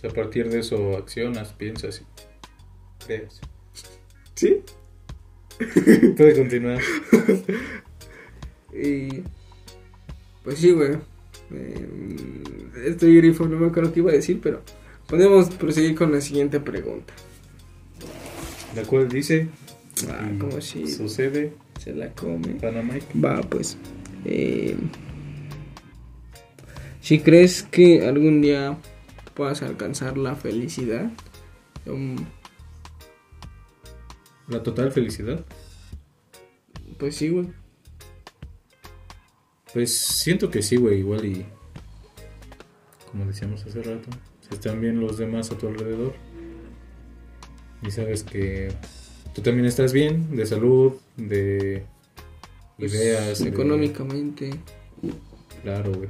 pues, 0.00 0.12
a 0.12 0.14
partir 0.14 0.48
de 0.48 0.60
eso 0.60 0.96
accionas, 0.96 1.52
piensas 1.52 2.02
y 2.02 3.04
crees. 3.04 3.40
sí. 4.34 4.62
Puede 6.16 6.36
continuar. 6.36 6.80
Y. 8.72 9.22
Pues 10.44 10.58
sí, 10.58 10.70
güey. 10.70 10.92
Eh, 11.52 11.88
estoy 12.86 13.16
grifo, 13.16 13.46
no 13.48 13.58
me 13.58 13.66
acuerdo 13.66 13.92
qué 13.92 14.00
iba 14.00 14.10
a 14.10 14.14
decir, 14.14 14.38
pero 14.40 14.62
podemos 15.08 15.50
proseguir 15.50 15.96
con 15.96 16.12
la 16.12 16.20
siguiente 16.20 16.60
pregunta. 16.60 17.12
La 18.76 18.82
cual 18.82 19.08
dice: 19.08 19.48
Ah, 20.08 20.30
y 20.32 20.38
como 20.38 20.60
si 20.60 20.86
Sucede. 20.86 21.54
se 21.80 21.92
la 21.92 22.10
come. 22.12 22.54
Panamá. 22.60 22.94
Va, 23.24 23.40
pues. 23.40 23.76
Eh, 24.24 24.76
si 27.00 27.18
crees 27.18 27.64
que 27.64 28.06
algún 28.06 28.42
día 28.42 28.78
puedas 29.38 29.62
alcanzar 29.62 30.18
la 30.18 30.34
felicidad, 30.34 31.10
um, 31.86 32.16
La 34.48 34.62
total 34.62 34.90
felicidad. 34.92 35.44
pues 36.98 37.14
sí, 37.16 37.28
güey. 37.30 37.48
Pues 39.72 39.96
siento 39.96 40.50
que 40.50 40.60
sí, 40.62 40.76
güey, 40.76 40.98
igual 40.98 41.24
y 41.24 41.46
como 43.12 43.24
decíamos 43.26 43.64
hace 43.64 43.82
rato, 43.82 44.10
si 44.46 44.54
están 44.54 44.80
bien 44.80 44.98
los 45.00 45.16
demás 45.18 45.50
a 45.52 45.56
tu 45.56 45.68
alrededor 45.68 46.14
y 47.82 47.90
sabes 47.90 48.22
que 48.24 48.72
tú 49.34 49.40
también 49.42 49.66
estás 49.66 49.92
bien 49.92 50.34
de 50.36 50.44
salud, 50.46 50.94
de 51.16 51.84
Pues, 52.76 52.92
ideas, 52.92 53.38
de- 53.38 53.50
económicamente, 53.50 54.50
claro, 55.62 55.92
güey. 55.94 56.08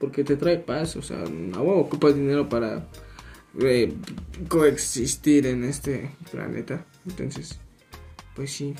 Porque 0.00 0.24
te 0.24 0.36
trae 0.36 0.56
paz, 0.56 0.96
o 0.96 1.02
sea, 1.02 1.18
no 1.18 1.62
ocupas 1.62 2.14
dinero 2.14 2.48
para 2.48 2.88
eh, 3.60 3.92
coexistir 4.48 5.46
en 5.46 5.62
este 5.62 6.10
planeta. 6.32 6.86
Entonces, 7.06 7.60
pues 8.34 8.50
sí. 8.50 8.74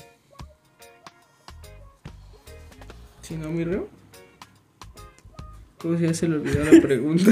Si 3.21 3.35
no, 3.35 3.51
mi 3.51 3.63
reo. 3.63 3.87
¿Cómo 5.77 5.95
se 5.97 6.03
ya 6.03 6.13
se 6.15 6.27
le 6.27 6.37
olvidó 6.37 6.65
la 6.65 6.81
pregunta? 6.81 7.31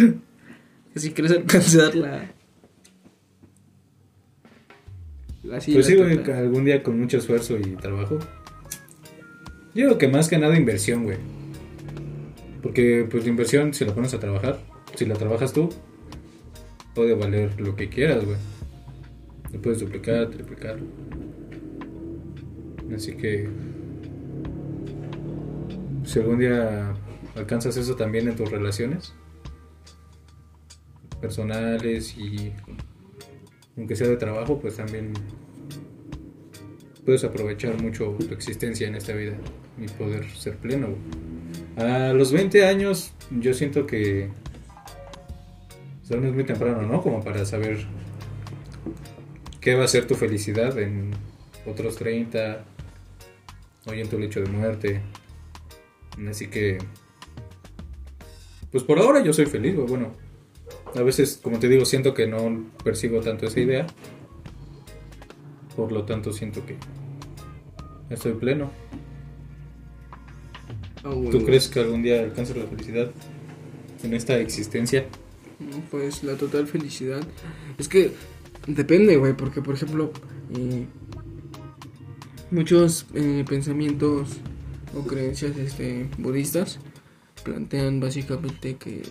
Que 0.93 0.99
si 0.99 1.11
quieres 1.11 1.31
alcanzar 1.31 1.95
la. 1.95 2.31
Pues 5.41 5.63
sí, 5.63 5.95
güey, 5.95 6.31
algún 6.31 6.65
día 6.65 6.83
con 6.83 6.99
mucho 6.99 7.17
esfuerzo 7.17 7.57
y 7.57 7.75
trabajo. 7.75 8.19
Yo 9.73 9.85
digo 9.85 9.97
que 9.97 10.07
más 10.07 10.29
que 10.29 10.37
nada 10.37 10.55
inversión, 10.55 11.05
güey. 11.05 11.17
Porque 12.61 13.07
pues 13.09 13.23
la 13.23 13.29
inversión, 13.29 13.73
si 13.73 13.85
la 13.85 13.93
pones 13.93 14.13
a 14.13 14.19
trabajar, 14.19 14.59
si 14.95 15.05
la 15.05 15.15
trabajas 15.15 15.53
tú, 15.53 15.69
puede 16.93 17.13
valer 17.13 17.59
lo 17.59 17.75
que 17.75 17.89
quieras, 17.89 18.25
güey. 18.25 18.37
Lo 19.53 19.61
puedes 19.61 19.79
duplicar, 19.79 20.29
triplicar. 20.29 20.77
Así 22.93 23.13
que 23.13 23.47
si 26.03 26.19
algún 26.19 26.39
día 26.39 26.93
alcanzas 27.35 27.77
eso 27.77 27.95
también 27.95 28.27
en 28.27 28.35
tus 28.35 28.49
relaciones 28.49 29.13
personales 31.21 32.17
y 32.17 32.51
aunque 33.77 33.95
sea 33.95 34.07
de 34.07 34.17
trabajo, 34.17 34.59
pues 34.59 34.77
también 34.77 35.13
puedes 37.05 37.23
aprovechar 37.23 37.81
mucho 37.81 38.15
tu 38.27 38.33
existencia 38.33 38.87
en 38.87 38.95
esta 38.95 39.13
vida 39.13 39.37
y 39.77 39.87
poder 39.87 40.25
ser 40.29 40.57
pleno. 40.57 40.87
güey. 40.87 41.28
A 41.79 42.11
los 42.11 42.33
20 42.33 42.65
años 42.65 43.13
yo 43.31 43.53
siento 43.53 43.85
que 43.85 44.29
aún 46.11 46.25
es 46.25 46.33
muy 46.33 46.43
temprano, 46.43 46.81
¿no? 46.81 47.01
Como 47.01 47.23
para 47.23 47.45
saber 47.45 47.85
qué 49.61 49.75
va 49.75 49.85
a 49.85 49.87
ser 49.87 50.05
tu 50.05 50.15
felicidad 50.15 50.77
en 50.77 51.11
otros 51.65 51.95
30, 51.95 52.65
hoy 53.85 54.01
en 54.01 54.09
tu 54.09 54.19
lecho 54.19 54.41
de 54.41 54.49
muerte. 54.49 55.01
Así 56.29 56.47
que, 56.47 56.79
pues 58.71 58.83
por 58.83 58.99
ahora 58.99 59.23
yo 59.23 59.31
soy 59.31 59.45
feliz. 59.45 59.73
Bueno, 59.77 60.11
a 60.95 61.01
veces, 61.01 61.39
como 61.41 61.59
te 61.59 61.69
digo, 61.69 61.85
siento 61.85 62.13
que 62.13 62.27
no 62.27 62.65
persigo 62.83 63.21
tanto 63.21 63.45
esa 63.45 63.59
idea. 63.61 63.87
Por 65.77 65.93
lo 65.93 66.03
tanto, 66.03 66.33
siento 66.33 66.65
que 66.65 66.75
estoy 68.09 68.33
pleno. 68.33 68.69
Ah, 71.03 71.13
¿Tú 71.31 71.45
crees 71.45 71.67
que 71.67 71.79
algún 71.79 72.03
día 72.03 72.21
alcances 72.21 72.57
la 72.57 72.65
felicidad 72.65 73.11
en 74.03 74.13
esta 74.13 74.37
existencia? 74.37 75.05
Pues 75.91 76.23
la 76.23 76.35
total 76.35 76.67
felicidad. 76.67 77.21
Es 77.77 77.87
que 77.87 78.11
depende, 78.67 79.17
güey, 79.17 79.33
porque 79.33 79.61
por 79.61 79.75
ejemplo, 79.75 80.11
eh, 80.55 80.85
muchos 82.51 83.05
eh, 83.13 83.45
pensamientos 83.47 84.37
o 84.95 85.05
creencias 85.05 85.55
este, 85.57 86.09
budistas 86.17 86.79
plantean 87.43 87.99
básicamente 87.99 88.75
que, 88.75 89.03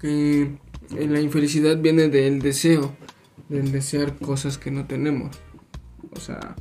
que 0.00 0.50
la 0.90 1.20
infelicidad 1.20 1.78
viene 1.78 2.08
del 2.08 2.40
deseo, 2.40 2.94
del 3.48 3.72
desear 3.72 4.16
cosas 4.18 4.58
que 4.58 4.70
no 4.70 4.86
tenemos. 4.86 5.36
O 6.12 6.20
sea, 6.20 6.54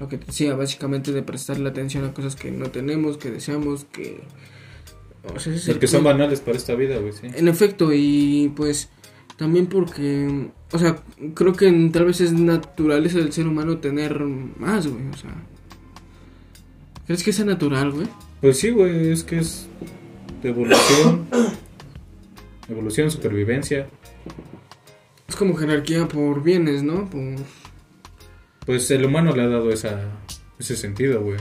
lo 0.00 0.08
que 0.08 0.18
te 0.18 0.26
decía, 0.26 0.54
básicamente 0.54 1.12
de 1.12 1.22
prestarle 1.22 1.68
atención 1.68 2.04
a 2.04 2.14
cosas 2.14 2.36
que 2.36 2.50
no 2.50 2.70
tenemos, 2.70 3.16
que 3.16 3.30
deseamos, 3.30 3.84
que... 3.84 4.22
O 5.34 5.38
sea, 5.38 5.54
es 5.54 5.68
el 5.68 5.74
Porque 5.74 5.86
son 5.86 6.00
punto. 6.02 6.12
banales 6.12 6.40
para 6.40 6.56
esta 6.56 6.74
vida, 6.74 6.98
güey, 6.98 7.12
sí. 7.12 7.28
En 7.34 7.48
efecto, 7.48 7.92
y 7.92 8.52
pues 8.56 8.90
también 9.36 9.66
porque, 9.66 10.50
o 10.72 10.78
sea, 10.78 11.02
creo 11.34 11.52
que 11.52 11.70
tal 11.92 12.06
vez 12.06 12.20
es 12.20 12.32
naturaleza 12.32 13.18
del 13.18 13.32
ser 13.32 13.46
humano 13.46 13.78
tener 13.78 14.20
más, 14.20 14.86
güey, 14.86 15.08
o 15.08 15.16
sea. 15.16 15.34
¿Crees 17.06 17.22
que 17.22 17.32
sea 17.32 17.44
natural, 17.44 17.92
güey? 17.92 18.06
Pues 18.40 18.58
sí, 18.58 18.70
güey, 18.70 19.10
es 19.10 19.24
que 19.24 19.38
es 19.38 19.66
de 20.42 20.48
evolución. 20.48 21.26
evolución, 22.68 23.10
supervivencia. 23.10 23.88
Es 25.28 25.36
como 25.36 25.54
jerarquía 25.54 26.06
por 26.08 26.42
bienes, 26.42 26.82
¿no? 26.82 27.08
Por... 27.08 27.36
Pues 28.66 28.90
el 28.90 29.04
humano 29.04 29.34
le 29.34 29.42
ha 29.42 29.48
dado 29.48 29.70
esa, 29.70 30.00
ese 30.58 30.76
sentido, 30.76 31.22
güey. 31.22 31.38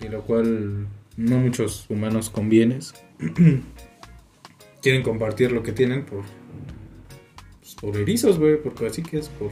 Y 0.00 0.08
lo 0.08 0.22
cual 0.22 0.86
no 1.16 1.38
muchos 1.38 1.86
humanos 1.88 2.30
con 2.30 2.48
bienes 2.48 2.94
quieren 4.82 5.02
compartir 5.02 5.52
lo 5.52 5.62
que 5.62 5.72
tienen 5.72 6.04
por, 6.04 6.24
pues, 7.60 7.74
por 7.76 7.96
erizos, 7.96 8.38
güey, 8.38 8.60
porque 8.60 8.86
así 8.86 9.02
que 9.02 9.18
es 9.18 9.28
por 9.28 9.50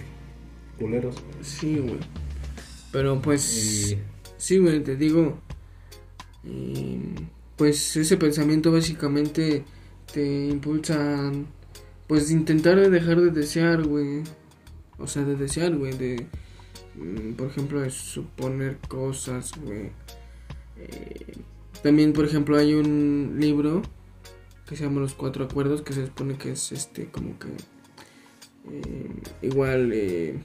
culeros. 0.78 1.16
Sí, 1.42 1.78
güey. 1.78 1.98
Pero 2.92 3.20
pues... 3.20 3.92
Y 3.92 3.98
Sí, 4.40 4.56
güey, 4.56 4.82
te 4.82 4.96
digo. 4.96 5.38
y, 6.44 6.98
pues 7.56 7.94
ese 7.98 8.16
pensamiento 8.16 8.72
básicamente 8.72 9.64
te 10.14 10.46
impulsa. 10.48 11.30
Pues 12.08 12.30
intentar 12.30 12.80
de 12.80 12.88
dejar 12.88 13.20
de 13.20 13.30
desear, 13.30 13.82
güey. 13.82 14.22
O 15.00 15.06
sea, 15.06 15.22
de 15.24 15.36
desear, 15.36 15.74
güey. 15.76 15.96
De. 15.96 16.26
mm, 16.96 17.32
Por 17.34 17.48
ejemplo, 17.48 17.80
de 17.80 17.90
suponer 17.90 18.78
cosas, 18.88 19.52
güey. 19.62 19.90
Eh, 20.78 21.36
también, 21.82 22.12
por 22.12 22.24
ejemplo, 22.24 22.56
hay 22.58 22.74
un 22.74 23.36
libro 23.38 23.82
que 24.68 24.76
se 24.76 24.84
llama 24.84 25.00
Los 25.00 25.14
Cuatro 25.14 25.44
Acuerdos, 25.44 25.82
que 25.82 25.92
se 25.92 26.06
supone 26.06 26.36
que 26.36 26.52
es 26.52 26.72
este, 26.72 27.06
como 27.06 27.38
que. 27.38 27.48
eh, 28.72 29.10
igual. 29.42 29.90
Eh, 29.92 30.38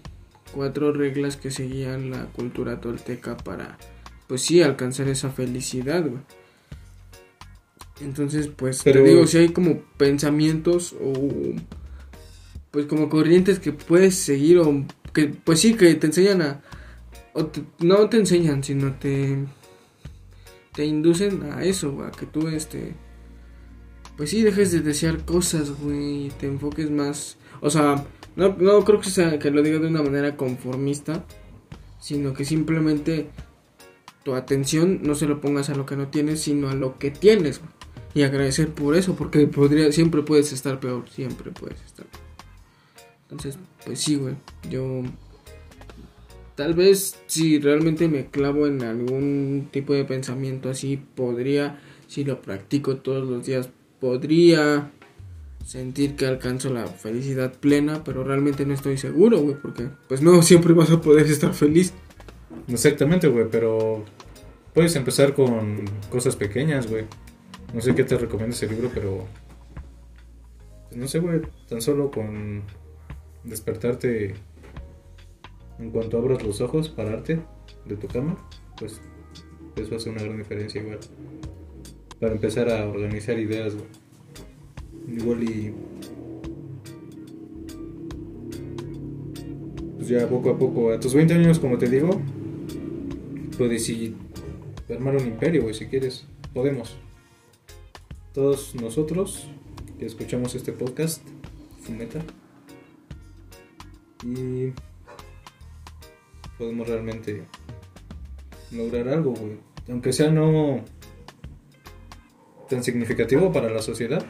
cuatro 0.53 0.93
reglas 0.93 1.35
que 1.35 1.51
seguían 1.51 2.11
la 2.11 2.27
cultura 2.27 2.79
tolteca 2.79 3.35
para, 3.35 3.77
pues 4.27 4.41
sí, 4.41 4.61
alcanzar 4.61 5.09
esa 5.09 5.29
felicidad, 5.31 6.01
güey. 6.07 6.21
Entonces, 8.01 8.47
pues, 8.55 8.81
Pero- 8.83 9.03
te 9.03 9.09
digo, 9.09 9.27
si 9.27 9.37
hay 9.37 9.49
como 9.49 9.81
pensamientos 9.97 10.93
o, 11.01 11.13
pues 12.75 12.87
como 12.87 13.07
corrientes 13.07 13.57
que 13.59 13.71
puedes 13.71 14.15
seguir 14.15 14.59
o 14.59 14.83
que, 15.13 15.27
pues 15.29 15.61
sí, 15.61 15.75
que 15.75 15.95
te 15.95 16.07
enseñan 16.07 16.41
a, 16.41 16.61
o 17.31 17.45
te- 17.45 17.63
no 17.79 18.09
te 18.09 18.17
enseñan, 18.17 18.65
sino 18.65 18.91
te, 18.95 19.37
te 20.73 20.83
inducen 20.83 21.43
a 21.53 21.63
eso, 21.63 22.03
a 22.03 22.11
que 22.11 22.25
tú, 22.25 22.49
este, 22.49 22.91
pues 24.17 24.29
sí, 24.31 24.41
dejes 24.43 24.73
de 24.73 24.81
desear 24.81 25.23
cosas, 25.23 25.71
güey, 25.71 26.27
te 26.37 26.47
enfoques 26.47 26.91
más, 26.91 27.37
o 27.61 27.69
sea, 27.69 28.05
no, 28.35 28.49
no 28.59 28.83
creo 28.83 28.99
que, 28.99 29.09
sea, 29.09 29.39
que 29.39 29.51
lo 29.51 29.61
diga 29.63 29.79
de 29.79 29.87
una 29.87 30.03
manera 30.03 30.35
conformista, 30.35 31.23
sino 32.01 32.33
que 32.33 32.43
simplemente 32.43 33.29
tu 34.23 34.35
atención 34.35 34.99
no 35.01 35.15
se 35.15 35.27
lo 35.27 35.39
pongas 35.39 35.69
a 35.69 35.75
lo 35.75 35.85
que 35.85 35.95
no 35.95 36.09
tienes, 36.09 36.41
sino 36.41 36.67
a 36.67 36.73
lo 36.75 36.99
que 36.99 37.09
tienes. 37.09 37.61
Y 38.13 38.23
agradecer 38.23 38.69
por 38.73 38.97
eso, 38.97 39.15
porque 39.15 39.47
podría, 39.47 39.93
siempre 39.93 40.23
puedes 40.23 40.51
estar 40.51 40.79
peor, 40.81 41.07
siempre 41.09 41.51
puedes 41.51 41.81
estar 41.85 42.05
peor. 42.05 42.24
Entonces, 43.25 43.57
pues 43.83 43.99
sí, 43.99 44.15
güey, 44.15 44.35
yo 44.69 45.03
tal 46.55 46.73
vez 46.73 47.19
si 47.27 47.59
realmente 47.59 48.07
me 48.07 48.27
clavo 48.27 48.67
en 48.67 48.83
algún 48.83 49.69
tipo 49.71 49.93
de 49.93 50.05
pensamiento 50.05 50.69
así, 50.69 50.97
podría, 50.97 51.79
si 52.07 52.23
lo 52.23 52.41
practico 52.41 52.97
todos 52.97 53.27
los 53.27 53.45
días, 53.45 53.69
podría 53.99 54.91
sentir 55.65 56.15
que 56.15 56.27
alcanzo 56.27 56.71
la 56.71 56.85
felicidad 56.85 57.53
plena, 57.53 58.03
pero 58.03 58.23
realmente 58.23 58.65
no 58.65 58.73
estoy 58.73 58.97
seguro, 58.97 59.39
güey, 59.39 59.55
porque 59.55 59.89
pues 60.07 60.21
no 60.21 60.41
siempre 60.43 60.73
vas 60.73 60.91
a 60.91 61.01
poder 61.01 61.25
estar 61.25 61.53
feliz. 61.53 61.93
Exactamente, 62.67 63.27
güey, 63.27 63.47
pero 63.51 64.05
puedes 64.73 64.95
empezar 64.95 65.33
con 65.33 65.85
cosas 66.09 66.35
pequeñas, 66.35 66.87
güey. 66.87 67.05
No 67.73 67.81
sé 67.81 67.93
qué 67.95 68.03
te 68.03 68.17
recomienda 68.17 68.55
ese 68.55 68.67
libro, 68.67 68.89
pero... 68.93 69.25
pues 70.87 71.01
no 71.01 71.07
sé, 71.07 71.19
güey, 71.19 71.41
tan 71.67 71.81
solo 71.81 72.11
con 72.11 72.63
despertarte 73.45 74.35
en 75.79 75.91
cuanto 75.91 76.17
abras 76.17 76.43
los 76.43 76.61
ojos, 76.61 76.89
pararte 76.89 77.39
de 77.85 77.95
tu 77.95 78.07
cama, 78.07 78.37
pues 78.77 79.01
eso 79.75 79.95
hace 79.95 80.09
una 80.09 80.23
gran 80.23 80.37
diferencia 80.37 80.81
igual. 80.81 80.99
Para 82.19 82.33
empezar 82.33 82.69
a 82.69 82.87
organizar 82.87 83.37
ideas. 83.39 83.73
Igual 85.07 85.43
y... 85.43 85.73
Pues 89.97 90.07
ya 90.07 90.27
poco 90.27 90.51
a 90.51 90.57
poco, 90.57 90.91
a 90.91 90.99
tus 90.99 91.13
20 91.13 91.33
años, 91.33 91.59
como 91.59 91.77
te 91.77 91.89
digo, 91.89 92.21
puedes 93.57 93.89
ir 93.89 94.15
armar 94.93 95.15
un 95.15 95.27
imperio, 95.27 95.63
güey, 95.63 95.73
si 95.73 95.87
quieres. 95.87 96.25
Podemos. 96.53 96.95
Todos 98.33 98.75
nosotros 98.75 99.47
que 99.97 100.05
escuchamos 100.05 100.55
este 100.55 100.71
podcast, 100.71 101.21
Fumeta. 101.81 102.23
Y 104.25 104.73
podemos 106.57 106.87
realmente 106.87 107.43
lograr 108.71 109.07
algo, 109.09 109.31
güey. 109.33 109.57
Aunque 109.89 110.11
sea 110.13 110.31
no 110.31 110.83
tan 112.69 112.83
significativo 112.83 113.51
para 113.53 113.69
la 113.69 113.81
sociedad, 113.81 114.25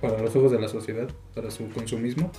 para 0.00 0.20
los 0.20 0.34
ojos 0.34 0.50
de 0.50 0.60
la 0.60 0.68
sociedad, 0.68 1.08
para 1.34 1.50
su 1.50 1.68
consumismo. 1.68 2.32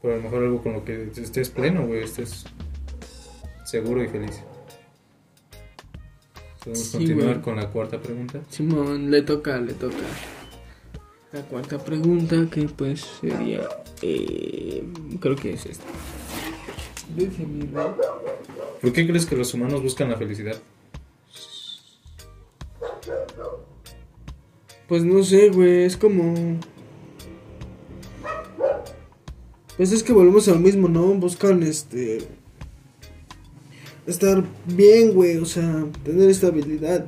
Pero 0.00 0.14
a 0.14 0.16
lo 0.18 0.22
mejor 0.22 0.42
algo 0.44 0.62
con 0.62 0.72
lo 0.74 0.84
que 0.84 1.10
estés 1.16 1.50
pleno, 1.50 1.86
güey, 1.86 2.02
estés 2.04 2.44
seguro 3.64 4.02
y 4.04 4.08
feliz. 4.08 4.42
Podemos 6.62 6.78
Sí, 6.86 6.98
continuar 6.98 7.28
güey. 7.30 7.40
con 7.42 7.56
la 7.56 7.68
cuarta 7.70 8.00
pregunta. 8.00 8.40
Simón, 8.48 9.10
le 9.10 9.22
toca, 9.22 9.58
le 9.58 9.72
toca. 9.74 9.96
La 11.32 11.40
cuarta 11.42 11.78
pregunta 11.78 12.36
que 12.50 12.62
pues 12.68 13.00
sería... 13.20 13.62
eh, 14.02 14.84
creo 15.20 15.36
que 15.36 15.52
es 15.52 15.66
esta. 15.66 15.84
Dice 17.16 17.46
mi 17.46 17.66
rey. 17.66 17.86
¿Por 18.80 18.92
qué 18.92 19.06
crees 19.06 19.26
que 19.26 19.36
los 19.36 19.54
humanos 19.54 19.82
buscan 19.82 20.10
la 20.10 20.16
felicidad? 20.16 20.56
Pues 24.88 25.04
no 25.04 25.22
sé, 25.22 25.48
güey, 25.50 25.84
es 25.84 25.96
como... 25.96 26.58
Pues 29.76 29.92
es 29.92 30.02
que 30.02 30.12
volvemos 30.12 30.48
a 30.48 30.52
lo 30.52 30.58
mismo, 30.58 30.88
¿no? 30.88 31.06
Buscan 31.14 31.62
este... 31.62 32.18
Estar 34.06 34.44
bien, 34.66 35.14
güey, 35.14 35.36
o 35.36 35.46
sea, 35.46 35.86
tener 36.04 36.28
estabilidad. 36.28 37.06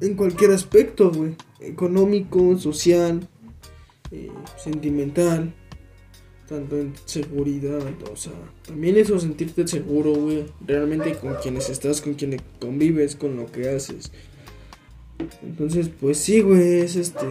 En 0.00 0.14
cualquier 0.14 0.50
aspecto, 0.50 1.10
güey. 1.10 1.36
Económico, 1.60 2.58
social, 2.58 3.28
eh, 4.10 4.30
sentimental. 4.56 5.52
Tanto 6.48 6.78
en 6.78 6.92
seguridad, 7.06 7.80
o 8.12 8.14
sea, 8.14 8.30
también 8.64 8.96
eso, 8.96 9.18
sentirte 9.18 9.66
seguro, 9.66 10.12
güey. 10.14 10.44
Realmente 10.64 11.14
con 11.16 11.34
quienes 11.42 11.68
estás, 11.68 12.00
con 12.00 12.14
quienes 12.14 12.40
convives, 12.60 13.16
con 13.16 13.34
lo 13.36 13.46
que 13.46 13.68
haces. 13.70 14.12
Entonces, 15.42 15.90
pues 16.00 16.18
sí, 16.18 16.42
güey, 16.42 16.80
es 16.82 16.94
este. 16.94 17.26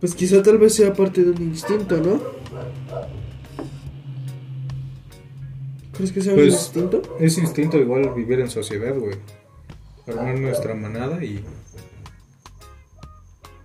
Pues 0.00 0.14
quizá 0.14 0.42
tal 0.42 0.56
vez 0.56 0.74
sea 0.74 0.94
parte 0.94 1.22
de 1.22 1.32
un 1.32 1.42
instinto, 1.42 1.98
¿no? 1.98 2.22
¿Crees 5.92 6.10
que 6.12 6.20
sea 6.22 6.32
un 6.32 6.38
Pues- 6.40 6.54
instinto? 6.54 7.02
Es 7.20 7.38
instinto 7.38 7.78
igual 7.78 8.12
vivir 8.14 8.40
en 8.40 8.50
sociedad, 8.50 8.96
güey. 8.98 9.16
Armar 10.06 10.38
nuestra 10.38 10.74
manada 10.74 11.22
y. 11.24 11.44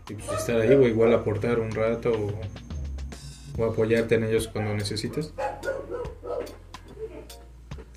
Y 0.10 0.14
estar 0.36 0.60
ahí, 0.60 0.76
güey. 0.76 0.90
Igual 0.90 1.14
aportar 1.14 1.60
un 1.60 1.72
rato 1.72 2.12
o, 2.12 3.62
o 3.62 3.66
apoyarte 3.66 4.16
en 4.16 4.24
ellos 4.26 4.48
cuando 4.48 4.74
necesites. 4.74 5.34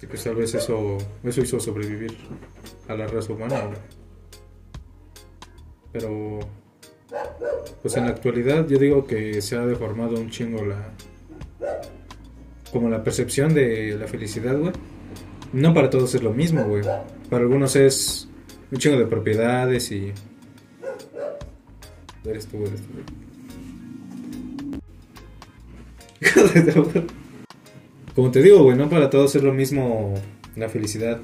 Y 0.03 0.07
pues 0.07 0.25
tal 0.25 0.35
vez 0.35 0.53
eso, 0.55 0.99
eso 1.23 1.41
hizo 1.41 1.61
sobrevivir 1.61 2.17
a 2.89 2.95
la 2.95 3.07
raza 3.07 3.33
humana. 3.33 3.71
Pero. 5.93 6.41
Pues 7.83 7.97
en 7.97 8.07
la 8.07 8.11
actualidad 8.11 8.67
yo 8.67 8.79
digo 8.79 9.07
que 9.07 9.41
se 9.43 9.57
ha 9.57 9.67
deformado 9.67 10.17
un 10.17 10.31
chingo 10.31 10.65
la. 10.65 10.93
Como 12.73 12.89
la 12.89 13.05
percepción 13.05 13.55
de 13.55 13.97
la 13.99 14.09
felicidad, 14.09 14.59
güey. 14.59 14.73
No 15.53 15.75
para 15.75 15.91
todos 15.91 16.15
es 16.15 16.23
lo 16.23 16.33
mismo, 16.33 16.65
güey. 16.65 16.83
Para 17.29 17.43
algunos 17.43 17.77
es 17.77 18.29
un 18.71 18.79
chingo 18.79 18.99
de 18.99 19.07
propiedades 19.07 19.93
y. 19.93 20.13
Eres 22.25 22.47
tú, 22.47 22.65
eres 22.65 22.81
tú. 22.83 22.93
Como 28.15 28.31
te 28.31 28.43
digo, 28.43 28.63
güey, 28.63 28.77
no 28.77 28.89
para 28.89 29.11
todos 29.11 29.35
es 29.35 29.43
lo 29.43 29.53
mismo 29.53 30.15
la 30.57 30.69
felicidad. 30.69 31.21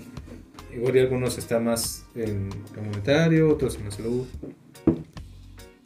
Igual 0.75 0.97
y 0.97 1.01
algunos 1.01 1.39
está 1.39 1.61
más 1.61 2.07
en 2.15 2.51
lo 2.75 2.83
monetario, 2.83 3.49
otros 3.49 3.77
en 3.77 3.85
la 3.85 3.91
salud. 3.91 4.27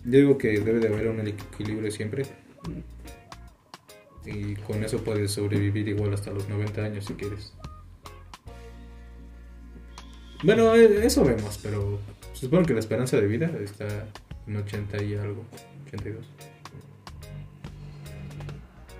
Yo 0.05 0.18
digo 0.18 0.38
que 0.38 0.61
debe 0.61 0.81
de 0.81 0.88
haber 0.88 1.09
un 1.09 1.27
equilibrio 1.27 1.90
siempre. 1.90 2.25
Y 4.25 4.55
con 4.55 4.85
eso 4.85 5.03
puedes 5.03 5.33
sobrevivir 5.33 5.88
igual 5.88 6.14
hasta 6.14 6.31
los 6.31 6.48
90 6.48 6.85
años 6.85 7.05
si 7.05 7.14
quieres. 7.14 7.53
Bueno, 10.42 10.75
eh, 10.75 11.07
eso 11.07 11.25
vemos, 11.25 11.59
pero 11.62 11.98
se 12.33 12.46
supone 12.46 12.66
que 12.66 12.75
la 12.75 12.81
esperanza 12.81 13.16
de 13.20 13.27
vida 13.27 13.51
está 13.62 14.07
en 14.47 14.57
80 14.57 15.03
y 15.03 15.15
algo, 15.15 15.45
82. 15.87 16.27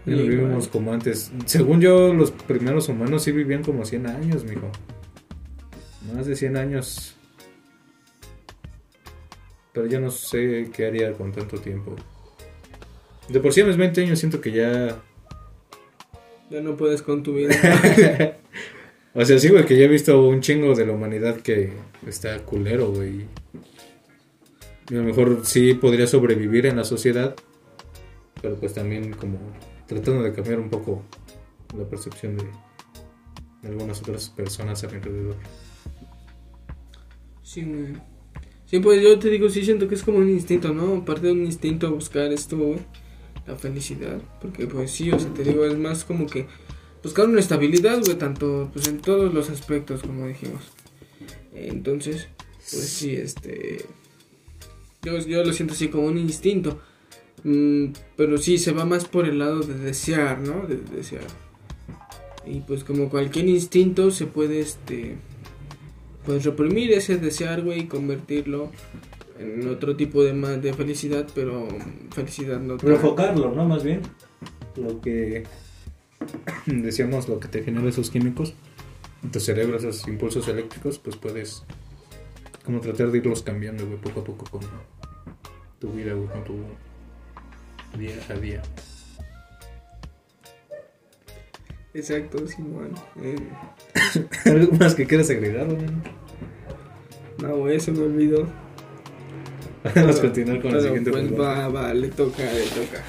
Ya 0.05 0.13
no 0.13 0.19
Sí, 0.19 0.29
vivimos 0.29 0.69
como 0.69 0.93
antes. 0.93 1.33
Según 1.47 1.81
yo, 1.81 2.13
los 2.13 2.31
primeros 2.31 2.89
humanos 2.89 3.23
sí 3.23 3.33
vivían 3.33 3.63
como 3.63 3.85
100 3.85 4.07
años, 4.07 4.45
mijo. 4.45 4.71
Más 6.15 6.27
de 6.27 6.35
100 6.35 6.57
años. 6.57 7.17
Pero 9.73 9.87
yo 9.87 10.01
no 10.01 10.11
sé 10.11 10.71
qué 10.73 10.87
haría 10.87 11.13
con 11.13 11.33
tanto 11.33 11.59
tiempo. 11.59 11.97
De 13.29 13.41
por 13.41 13.53
sí 13.53 13.61
a 13.61 13.67
mis 13.67 13.77
20 13.77 14.03
años 14.03 14.19
siento 14.19 14.41
que 14.41 14.53
ya 14.53 15.01
Ya 16.51 16.61
no 16.61 16.77
puedes 16.77 17.03
con 17.03 17.23
tu 17.23 17.35
vida. 17.35 17.55
O 19.15 19.25
sea, 19.27 19.39
sí, 19.39 19.51
güey, 19.51 19.67
que 19.67 19.77
ya 19.77 19.85
he 19.85 19.89
visto 19.89 20.27
un 20.27 20.41
chingo 20.41 20.75
de 20.75 20.87
la 20.87 20.93
humanidad 20.93 21.37
que 21.37 21.75
está 22.07 22.39
culero, 22.39 22.93
güey. 22.93 23.27
A 24.91 24.95
lo 24.95 25.03
mejor 25.03 25.41
sí 25.45 25.75
podría 25.75 26.07
sobrevivir 26.07 26.67
en 26.67 26.77
la 26.77 26.85
sociedad, 26.85 27.35
pero 28.41 28.57
pues 28.57 28.75
también 28.75 29.13
como 29.13 29.39
tratando 29.87 30.23
de 30.23 30.33
cambiar 30.33 30.59
un 30.59 30.71
poco 30.71 31.03
la 31.77 31.85
percepción 31.85 32.37
de, 32.37 32.45
algunas 33.69 34.01
otras 34.01 34.29
personas 34.31 34.83
alrededor. 34.85 35.37
Sí, 37.43 37.63
güey. 37.63 37.95
Sí, 38.67 38.81
pues 38.81 39.03
yo 39.03 39.19
te 39.19 39.29
digo, 39.29 39.51
sí 39.51 39.65
siento 39.65 39.87
que 39.87 39.95
es 39.95 40.03
como 40.03 40.19
un 40.19 40.31
instinto, 40.31 40.73
¿no? 40.73 41.05
Parte 41.05 41.27
de 41.27 41.33
un 41.33 41.45
instinto 41.45 41.93
buscar 41.93 42.33
esto, 42.33 42.57
güey. 42.57 42.79
La 43.47 43.57
felicidad. 43.57 44.21
Porque 44.41 44.67
pues 44.67 44.91
sí, 44.91 45.11
o 45.13 45.19
sea, 45.19 45.33
te 45.35 45.45
digo, 45.45 45.65
es 45.65 45.77
más 45.77 46.05
como 46.05 46.27
que 46.27 46.47
buscar 47.03 47.29
una 47.29 47.41
estabilidad, 47.41 48.01
güey, 48.01 48.17
tanto 48.17 48.71
pues 48.73 48.89
en 48.89 49.01
todos 49.01 49.33
los 49.33 49.51
aspectos, 49.51 50.03
como 50.03 50.27
dijimos. 50.27 50.63
Entonces, 51.55 52.29
pues 52.57 52.89
sí, 52.89 53.15
este... 53.15 53.85
Yo, 55.03 55.19
yo 55.19 55.45
lo 55.45 55.53
siento 55.53 55.75
así 55.75 55.89
como 55.89 56.07
un 56.07 56.19
instinto. 56.19 56.81
Mm, 57.45 57.87
pero 58.17 58.39
sí, 58.39 58.59
se 58.59 58.73
va 58.73 58.85
más 58.85 59.05
por 59.07 59.27
el 59.29 59.39
lado 59.39 59.61
de 59.61 59.75
desear, 59.75 60.39
¿no? 60.41 60.67
De 60.67 60.77
desear. 60.77 61.25
Y 62.47 62.61
pues 62.61 62.85
como 62.85 63.09
cualquier 63.09 63.49
instinto 63.49 64.11
se 64.11 64.27
puede, 64.27 64.61
este 64.61 65.17
pues 66.25 66.45
reprimir 66.45 66.93
ese 66.93 67.17
desear, 67.17 67.63
güey, 67.63 67.81
y 67.81 67.87
convertirlo 67.87 68.71
en 69.41 69.67
otro 69.69 69.97
tipo 69.97 70.23
de 70.23 70.33
más 70.33 70.63
de 70.63 70.73
felicidad, 70.73 71.27
pero 71.35 71.67
felicidad 72.15 72.61
no 72.61 72.77
tan- 72.77 72.93
Enfocarlo, 72.93 73.53
¿no? 73.53 73.65
Más 73.67 73.83
bien. 73.83 74.03
Lo 74.77 75.01
que 75.01 75.43
decíamos, 76.67 77.29
lo 77.29 77.41
que 77.41 77.49
te 77.49 77.65
genera 77.65 77.89
esos 77.89 78.11
químicos 78.11 78.55
en 79.25 79.33
tu 79.33 79.41
cerebro, 79.41 79.77
esos 79.79 80.07
impulsos 80.07 80.47
eléctricos, 80.47 80.99
pues 81.01 81.17
puedes 81.17 81.65
como 82.65 82.81
tratar 82.81 83.11
de 83.11 83.19
irlos 83.19 83.43
cambiando, 83.43 83.87
güey, 83.87 83.99
poco 83.99 84.21
a 84.21 84.25
poco 84.25 84.45
con 84.47 84.61
tu 85.79 85.93
vida, 85.93 86.15
güey, 86.15 86.29
con 86.29 86.45
tu 86.45 86.57
día 87.99 88.15
a 88.29 88.35
día. 88.35 88.63
Exacto, 91.95 92.47
Simón. 92.47 92.95
Eh, 93.23 93.37
¿Algo 94.51 94.73
más 94.77 94.95
que 94.95 95.07
quieras 95.07 95.29
agregar, 95.31 95.67
güey? 95.67 95.87
no, 97.39 97.57
güey, 97.59 97.81
se 97.81 97.93
me 97.93 98.03
olvidó. 98.03 98.47
Vamos 99.97 100.19
a 100.19 100.23
continuar 100.23 100.63
con 100.63 100.73
la 100.73 100.79
Pero, 100.79 100.95
siguiente 100.95 101.11
pues 101.11 101.41
va, 101.41 101.69
va, 101.69 101.93
le 101.93 102.09
toca, 102.09 102.45
le 102.45 102.63
toca. 102.67 103.03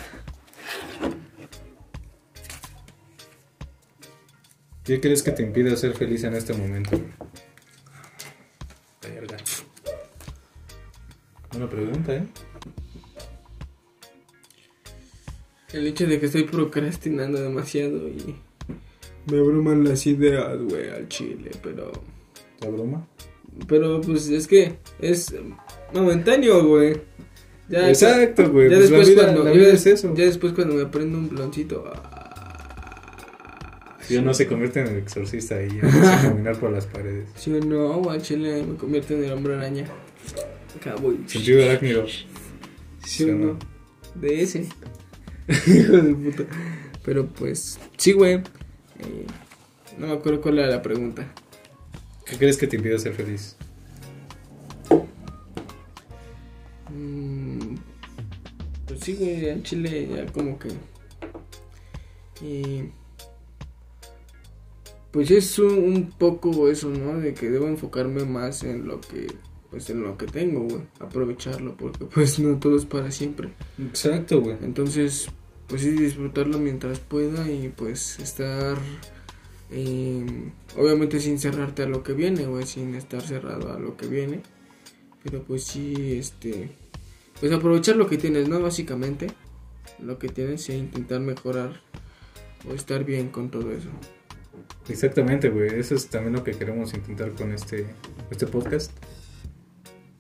¿Qué 4.84 5.00
crees 5.00 5.24
que 5.24 5.32
te 5.32 5.44
impide 5.44 5.78
ser 5.78 5.94
feliz 5.94 6.24
en 6.24 6.34
este 6.34 6.54
momento? 6.54 6.92
Verga. 6.92 7.23
Hecho 15.94 16.08
de 16.08 16.20
que 16.20 16.26
estoy 16.26 16.44
procrastinando 16.44 17.42
demasiado 17.42 18.08
y 18.10 18.36
me 19.32 19.40
abruman 19.40 19.84
las 19.84 20.06
ideas, 20.06 20.58
güey, 20.62 20.90
al 20.90 21.08
chile, 21.08 21.52
pero... 21.62 21.92
¿Te 22.60 22.70
broma? 22.70 23.08
Pero 23.68 24.02
pues 24.02 24.28
es 24.30 24.48
que 24.48 24.78
es 25.00 25.34
momentáneo, 25.94 26.66
güey. 26.68 27.00
Ya, 27.70 27.88
Exacto, 27.88 28.50
güey. 28.52 28.70
Ya 28.70 28.78
pues 28.78 28.90
la 28.92 28.98
después 28.98 29.10
vida, 29.10 29.34
cuando 29.34 29.54
ya, 29.56 29.68
es 29.70 29.86
eso. 29.86 30.14
ya 30.16 30.26
después 30.26 30.54
cuando 30.54 30.76
me 30.76 30.86
prendo 30.88 31.18
un 31.18 31.30
bloncito. 31.30 31.86
ah, 31.96 33.98
Si 34.02 34.18
uno 34.18 34.34
se 34.34 34.48
convierte 34.48 34.82
en 34.82 34.88
el 34.88 34.98
exorcista 34.98 35.62
y 35.64 35.70
empieza 35.70 36.20
a 36.20 36.22
caminar 36.30 36.58
por 36.58 36.72
las 36.72 36.86
paredes. 36.88 37.30
Sí 37.36 37.54
o 37.54 37.60
no, 37.64 38.00
güey, 38.00 38.18
al 38.18 38.22
chile 38.22 38.64
me 38.68 38.76
convierte 38.76 39.16
en 39.16 39.24
el 39.24 39.32
hombre 39.32 39.56
araña. 39.56 39.86
Cabo 40.84 41.14
y... 41.14 41.24
Sentido 41.30 41.64
arácnido. 41.64 42.06
Sí 43.06 43.30
o 43.30 43.36
no. 43.36 43.58
De 44.16 44.42
ese. 44.42 44.68
Hijo 45.68 45.98
de 45.98 46.16
puta. 46.16 46.44
Pero 47.04 47.28
pues, 47.28 47.80
sí, 47.98 48.14
güey. 48.14 48.36
Eh, 48.36 49.28
no 49.98 50.08
me 50.08 50.14
acuerdo 50.14 50.42
cuál 50.42 50.60
era 50.60 50.68
la 50.68 50.82
pregunta. 50.82 51.28
¿Qué 52.26 52.38
crees 52.38 52.58
que 52.58 52.68
te 52.68 52.78
impide 52.78 52.98
ser 53.00 53.14
feliz? 53.14 53.56
Mm, 56.90 57.76
pues 58.88 59.00
sí, 59.02 59.16
güey, 59.16 59.50
en 59.50 59.64
Chile 59.64 60.08
ya 60.08 60.26
como 60.32 60.58
que... 60.58 60.70
Y... 62.42 62.92
Pues 65.12 65.30
es 65.30 65.60
un, 65.60 65.78
un 65.78 66.10
poco 66.12 66.70
eso, 66.70 66.90
¿no? 66.90 67.20
De 67.20 67.34
que 67.34 67.50
debo 67.50 67.68
enfocarme 67.68 68.24
más 68.24 68.64
en 68.64 68.88
lo 68.88 69.00
que... 69.02 69.28
Pues 69.74 69.90
en 69.90 70.04
lo 70.04 70.16
que 70.16 70.28
tengo, 70.28 70.66
güey. 70.66 70.84
Aprovecharlo, 71.00 71.76
porque 71.76 72.06
pues 72.06 72.38
no 72.38 72.60
todo 72.60 72.78
es 72.78 72.86
para 72.86 73.10
siempre. 73.10 73.50
Exacto, 73.80 74.40
güey. 74.40 74.56
Entonces, 74.62 75.30
pues 75.66 75.82
sí, 75.82 75.90
disfrutarlo 75.90 76.60
mientras 76.60 77.00
pueda 77.00 77.50
y 77.50 77.74
pues 77.76 78.20
estar... 78.20 78.78
eh, 79.72 80.52
obviamente 80.78 81.20
sin 81.20 81.40
cerrarte 81.40 81.82
a 81.82 81.88
lo 81.88 82.04
que 82.04 82.14
viene, 82.14 82.46
güey, 82.46 82.68
sin 82.68 82.94
estar 82.94 83.24
cerrado 83.24 83.74
a 83.74 83.80
lo 83.80 83.98
que 83.98 84.06
viene. 84.06 84.42
Pero 85.24 85.42
pues 85.42 85.64
sí, 85.64 86.20
este... 86.20 86.70
Pues 87.40 87.52
aprovechar 87.52 87.96
lo 87.96 88.06
que 88.06 88.20
tienes, 88.20 88.48
¿no? 88.48 88.62
Básicamente. 88.62 89.26
Lo 89.98 90.20
que 90.20 90.30
tienes 90.30 90.70
e 90.70 90.78
intentar 90.78 91.20
mejorar 91.20 91.82
o 92.70 92.76
estar 92.76 93.04
bien 93.06 93.30
con 93.30 93.50
todo 93.50 93.72
eso. 93.72 93.90
Exactamente, 94.88 95.50
güey. 95.50 95.80
Eso 95.80 95.96
es 95.96 96.06
también 96.10 96.34
lo 96.34 96.44
que 96.44 96.52
queremos 96.52 96.94
intentar 96.94 97.32
con 97.32 97.52
este, 97.54 97.88
este 98.30 98.46
podcast. 98.46 98.92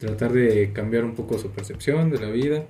Tratar 0.03 0.33
de 0.33 0.73
cambiar 0.73 1.05
un 1.05 1.15
poco 1.15 1.37
su 1.37 1.49
percepción 1.51 2.09
de 2.09 2.19
la 2.19 2.29
vida. 2.29 2.65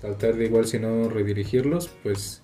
Tratar 0.00 0.34
de 0.34 0.46
igual 0.46 0.66
si 0.66 0.80
no 0.80 1.08
redirigirlos, 1.08 1.92
pues 2.02 2.42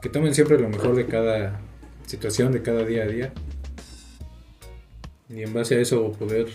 que 0.00 0.08
tomen 0.08 0.32
siempre 0.32 0.60
lo 0.60 0.68
mejor 0.68 0.94
de 0.94 1.06
cada 1.06 1.60
situación, 2.06 2.52
de 2.52 2.62
cada 2.62 2.84
día 2.84 3.02
a 3.02 3.06
día. 3.08 3.32
Y 5.28 5.42
en 5.42 5.52
base 5.52 5.74
a 5.74 5.80
eso 5.80 6.12
poder 6.12 6.46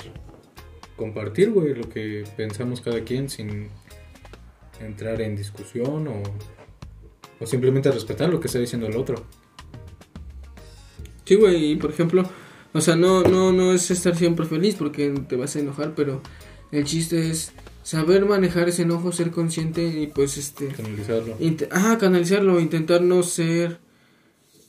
compartir, 0.95 1.51
güey, 1.51 1.75
lo 1.75 1.89
que 1.89 2.23
pensamos 2.37 2.79
cada 2.79 3.01
quien 3.01 3.27
sin 3.27 3.67
entrar 4.79 5.19
en 5.19 5.35
discusión 5.35 6.07
o, 6.07 6.23
o 7.37 7.45
simplemente 7.45 7.91
respetar 7.91 8.29
lo 8.29 8.39
que 8.39 8.47
está 8.47 8.59
diciendo 8.59 8.87
el 8.87 8.95
otro. 8.95 9.25
Sí, 11.25 11.35
güey, 11.35 11.75
por 11.75 11.89
ejemplo, 11.89 12.23
o 12.73 12.81
sea, 12.81 12.95
no, 12.95 13.23
no, 13.23 13.51
no 13.51 13.73
es 13.73 13.91
estar 13.91 14.15
siempre 14.15 14.45
feliz 14.45 14.75
porque 14.75 15.09
te 15.27 15.35
vas 15.35 15.55
a 15.55 15.59
enojar, 15.59 15.93
pero 15.95 16.21
el 16.71 16.85
chiste 16.85 17.29
es 17.29 17.51
saber 17.83 18.25
manejar 18.25 18.69
ese 18.69 18.83
enojo, 18.83 19.11
ser 19.11 19.31
consciente 19.31 19.83
y 19.85 20.07
pues 20.07 20.37
este... 20.37 20.67
Canalizarlo. 20.67 21.35
Ah, 21.71 21.97
canalizarlo, 21.99 22.59
intentar 22.59 23.01
no 23.01 23.23
ser 23.23 23.79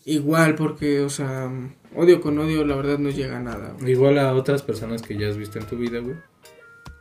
igual 0.04 0.54
porque, 0.56 1.00
o 1.00 1.10
sea, 1.10 1.50
odio 1.94 2.20
con 2.20 2.38
odio 2.38 2.64
la 2.64 2.74
verdad 2.74 2.98
no 2.98 3.10
llega 3.10 3.36
a 3.36 3.40
nada. 3.40 3.76
güey. 3.78 3.92
Igual 3.92 4.18
a 4.18 4.34
otras 4.34 4.62
personas 4.62 5.02
que 5.02 5.16
ya 5.16 5.28
has 5.28 5.36
visto 5.36 5.58
en 5.58 5.66
tu 5.66 5.76
vida, 5.76 6.00
güey. 6.00 6.16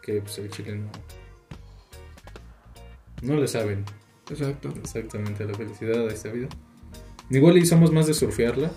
Que 0.04 0.22
pues 0.22 0.38
el 0.40 0.50
chile 0.52 0.76
no. 0.76 0.92
No 3.22 3.40
le 3.40 3.48
saben 3.48 3.86
Exacto. 4.30 4.74
exactamente 4.82 5.46
la 5.46 5.54
felicidad 5.54 6.08
de 6.08 6.14
esta 6.14 6.30
vida. 6.30 6.50
Igual 7.30 7.58
y 7.58 7.66
somos 7.66 7.92
más 7.92 8.08
de 8.08 8.14
surfearla. 8.14 8.72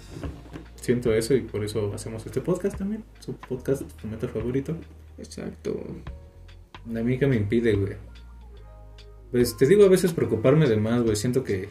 Siento 0.85 1.14
eso 1.14 1.33
y 1.33 1.40
por 1.40 1.64
eso 1.64 1.94
hacemos 1.94 2.27
este 2.27 2.42
podcast 2.42 2.77
también. 2.77 3.03
Su 3.18 3.35
podcast, 3.37 3.90
tu 4.03 4.07
meta 4.07 4.29
favorito. 4.29 4.77
Exacto. 5.16 5.83
A 6.87 7.03
mí 7.03 7.18
que 7.18 7.27
me 7.27 7.37
impide, 7.37 7.75
güey. 7.75 7.94
Pues 9.31 9.57
te 9.57 9.66
digo 9.66 9.87
a 9.87 9.88
veces 9.88 10.12
preocuparme 10.12 10.68
de 10.68 10.77
más, 10.77 11.03
güey. 11.03 11.16
Siento 11.16 11.42
que 11.42 11.70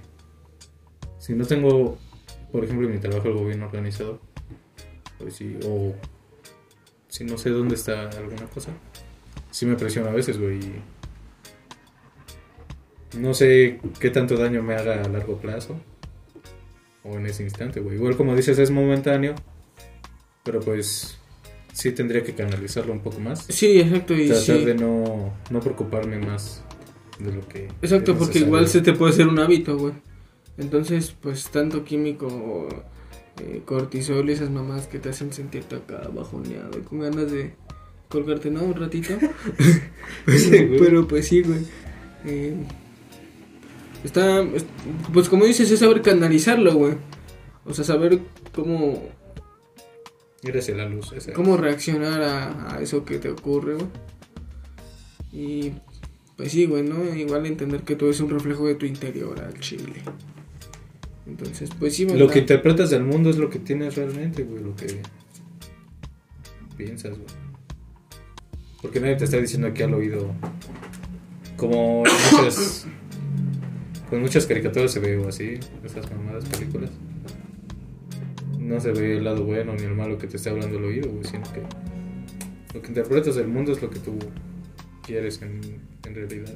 si 1.20 1.34
no 1.34 1.46
tengo, 1.46 2.00
por 2.52 2.64
ejemplo, 2.64 2.88
en 2.88 2.96
mi 2.96 3.00
trabajo 3.00 3.28
algo 3.28 3.46
bien 3.46 3.62
organizado, 3.62 4.20
pues 5.20 5.36
sí, 5.36 5.60
o 5.64 5.94
si 7.08 7.24
no 7.24 7.38
sé 7.38 7.52
dónde 7.52 7.76
está 7.76 8.10
alguna 8.10 8.48
cosa, 8.48 8.72
sí 9.52 9.68
me 9.68 9.76
presiona 9.76 10.10
a 10.10 10.14
veces, 10.14 10.40
güey. 10.40 10.60
No 13.20 13.36
sé 13.36 13.80
qué 14.00 14.10
tanto 14.10 14.38
daño 14.38 14.64
me 14.64 14.74
haga 14.74 15.04
a 15.04 15.08
largo 15.08 15.38
plazo 15.38 15.80
o 17.04 17.18
en 17.18 17.26
ese 17.26 17.44
instante, 17.44 17.80
güey. 17.80 17.96
Igual 17.98 18.16
como 18.16 18.36
dices, 18.36 18.58
es 18.60 18.72
momentáneo, 18.72 19.36
pero 20.44 20.60
pues 20.60 21.18
sí 21.74 21.92
tendría 21.92 22.24
que 22.24 22.34
canalizarlo 22.34 22.94
un 22.94 23.00
poco 23.00 23.20
más 23.20 23.46
Sí, 23.50 23.80
exacto. 23.80 24.14
Y 24.14 24.28
tratar 24.28 24.58
sí. 24.58 24.66
de 24.66 24.76
no, 24.76 25.34
no 25.50 25.60
preocuparme 25.60 26.20
más 26.20 26.64
de 27.20 27.32
lo 27.32 27.48
que 27.48 27.68
Exacto, 27.82 28.18
porque 28.18 28.40
igual 28.40 28.68
se 28.68 28.82
te 28.82 28.94
puede 28.94 29.14
hacer 29.14 29.28
un 29.28 29.40
hábito, 29.40 29.78
güey. 29.78 29.94
Entonces, 30.58 31.16
pues 31.20 31.50
tanto 31.50 31.84
químico, 31.84 32.70
eh, 33.42 33.62
cortisol 33.66 34.30
y 34.30 34.34
esas 34.34 34.52
mamás 34.52 34.88
que 34.88 35.00
te 35.00 35.10
hacen 35.10 35.34
sentirte 35.34 35.76
acá 35.76 36.10
bajoneado 36.14 36.78
y 36.78 36.82
con 36.82 37.00
ganas 37.00 37.32
de 37.32 37.54
colgarte, 38.10 38.52
¿no? 38.52 38.64
Un 38.64 38.76
ratito. 38.76 39.14
Sí, 40.28 40.50
güey. 40.50 40.80
Pero 40.80 41.08
pues 41.08 41.28
sí, 41.28 41.42
güey. 41.42 41.62
Eh, 42.26 42.56
está, 44.04 44.42
es- 44.42 44.66
pues 45.14 45.30
como 45.30 45.46
dices, 45.46 45.70
es 45.72 45.80
saber 45.80 46.02
canalizarlo, 46.02 46.74
güey. 46.76 46.96
O 47.66 47.74
sea, 47.74 47.86
saber 47.86 48.20
cómo, 48.54 49.02
hacia 50.58 50.76
la 50.76 50.90
luz 50.90 51.12
esa. 51.14 51.34
cómo 51.34 51.56
reaccionar 51.58 52.22
a, 52.22 52.76
a 52.76 52.82
eso 52.82 53.06
que 53.06 53.18
te 53.20 53.30
ocurre, 53.30 53.76
güey. 53.76 53.88
Y 55.32 55.72
pues 56.36 56.52
sí, 56.52 56.66
güey, 56.66 56.84
¿no? 56.84 57.14
Igual 57.16 57.46
entender 57.46 57.82
que 57.84 57.96
todo 57.96 58.10
es 58.10 58.20
un 58.20 58.30
reflejo 58.30 58.68
de 58.68 58.76
tu 58.76 58.86
interior 58.86 59.40
al 59.42 59.60
chile. 59.60 59.94
Entonces, 61.26 61.70
pues 61.80 61.96
sí, 61.96 62.06
lo 62.06 62.14
¿verdad? 62.14 62.32
que 62.34 62.40
interpretas 62.40 62.90
del 62.90 63.04
mundo 63.04 63.30
es 63.30 63.38
lo 63.38 63.50
que 63.50 63.60
tienes 63.60 63.96
realmente 63.96 64.44
güey 64.44 64.62
lo 64.62 64.76
que 64.76 65.02
piensas 66.76 67.12
güey 67.12 67.30
porque 68.82 69.00
nadie 69.00 69.16
te 69.16 69.24
está 69.26 69.38
diciendo 69.38 69.68
aquí 69.68 69.84
al 69.84 69.94
oído 69.94 70.34
como 71.56 72.04
muchas 72.32 72.86
con 74.14 74.22
muchas 74.22 74.46
caricaturas 74.46 74.92
se 74.92 75.00
ve 75.00 75.20
así 75.28 75.60
esas 75.84 76.12
mamadas 76.12 76.46
películas 76.46 76.92
no 78.60 78.80
se 78.80 78.92
ve 78.92 79.18
el 79.18 79.24
lado 79.24 79.44
bueno 79.44 79.74
ni 79.74 79.82
el 79.82 79.96
malo 79.96 80.20
que 80.20 80.28
te 80.28 80.38
está 80.38 80.52
hablando 80.52 80.78
al 80.78 80.84
oído 80.84 81.10
güey 81.10 81.24
sino 81.24 81.44
que 81.52 81.64
lo 82.76 82.82
que 82.82 82.88
interpretas 82.90 83.34
del 83.34 83.48
mundo 83.48 83.72
es 83.72 83.82
lo 83.82 83.90
que 83.90 83.98
tú 83.98 84.20
quieres 85.02 85.42
en, 85.42 85.62
en 86.06 86.14
realidad 86.14 86.54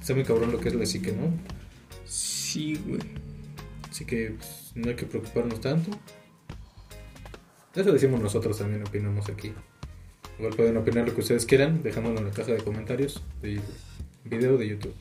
está 0.00 0.14
muy 0.14 0.24
cabrón 0.24 0.50
lo 0.50 0.58
que 0.58 0.68
es 0.70 0.74
la 0.74 0.84
psique 0.84 1.12
no 1.12 1.32
Sí, 2.56 2.80
güey. 2.86 3.00
Así 3.90 4.06
que 4.06 4.30
pues, 4.30 4.72
no 4.74 4.88
hay 4.88 4.96
que 4.96 5.04
preocuparnos 5.04 5.60
tanto. 5.60 5.90
Eso 7.74 7.92
decimos 7.92 8.18
nosotros 8.18 8.56
también, 8.56 8.82
opinamos 8.82 9.28
aquí. 9.28 9.52
Igual 10.38 10.54
pueden 10.54 10.76
opinar 10.78 11.06
lo 11.06 11.14
que 11.14 11.20
ustedes 11.20 11.44
quieran, 11.44 11.82
dejándolo 11.82 12.18
en 12.18 12.24
la 12.24 12.30
caja 12.30 12.52
de 12.52 12.62
comentarios 12.62 13.22
de 13.42 13.60
video 14.24 14.56
de 14.56 14.68
YouTube. 14.68 14.94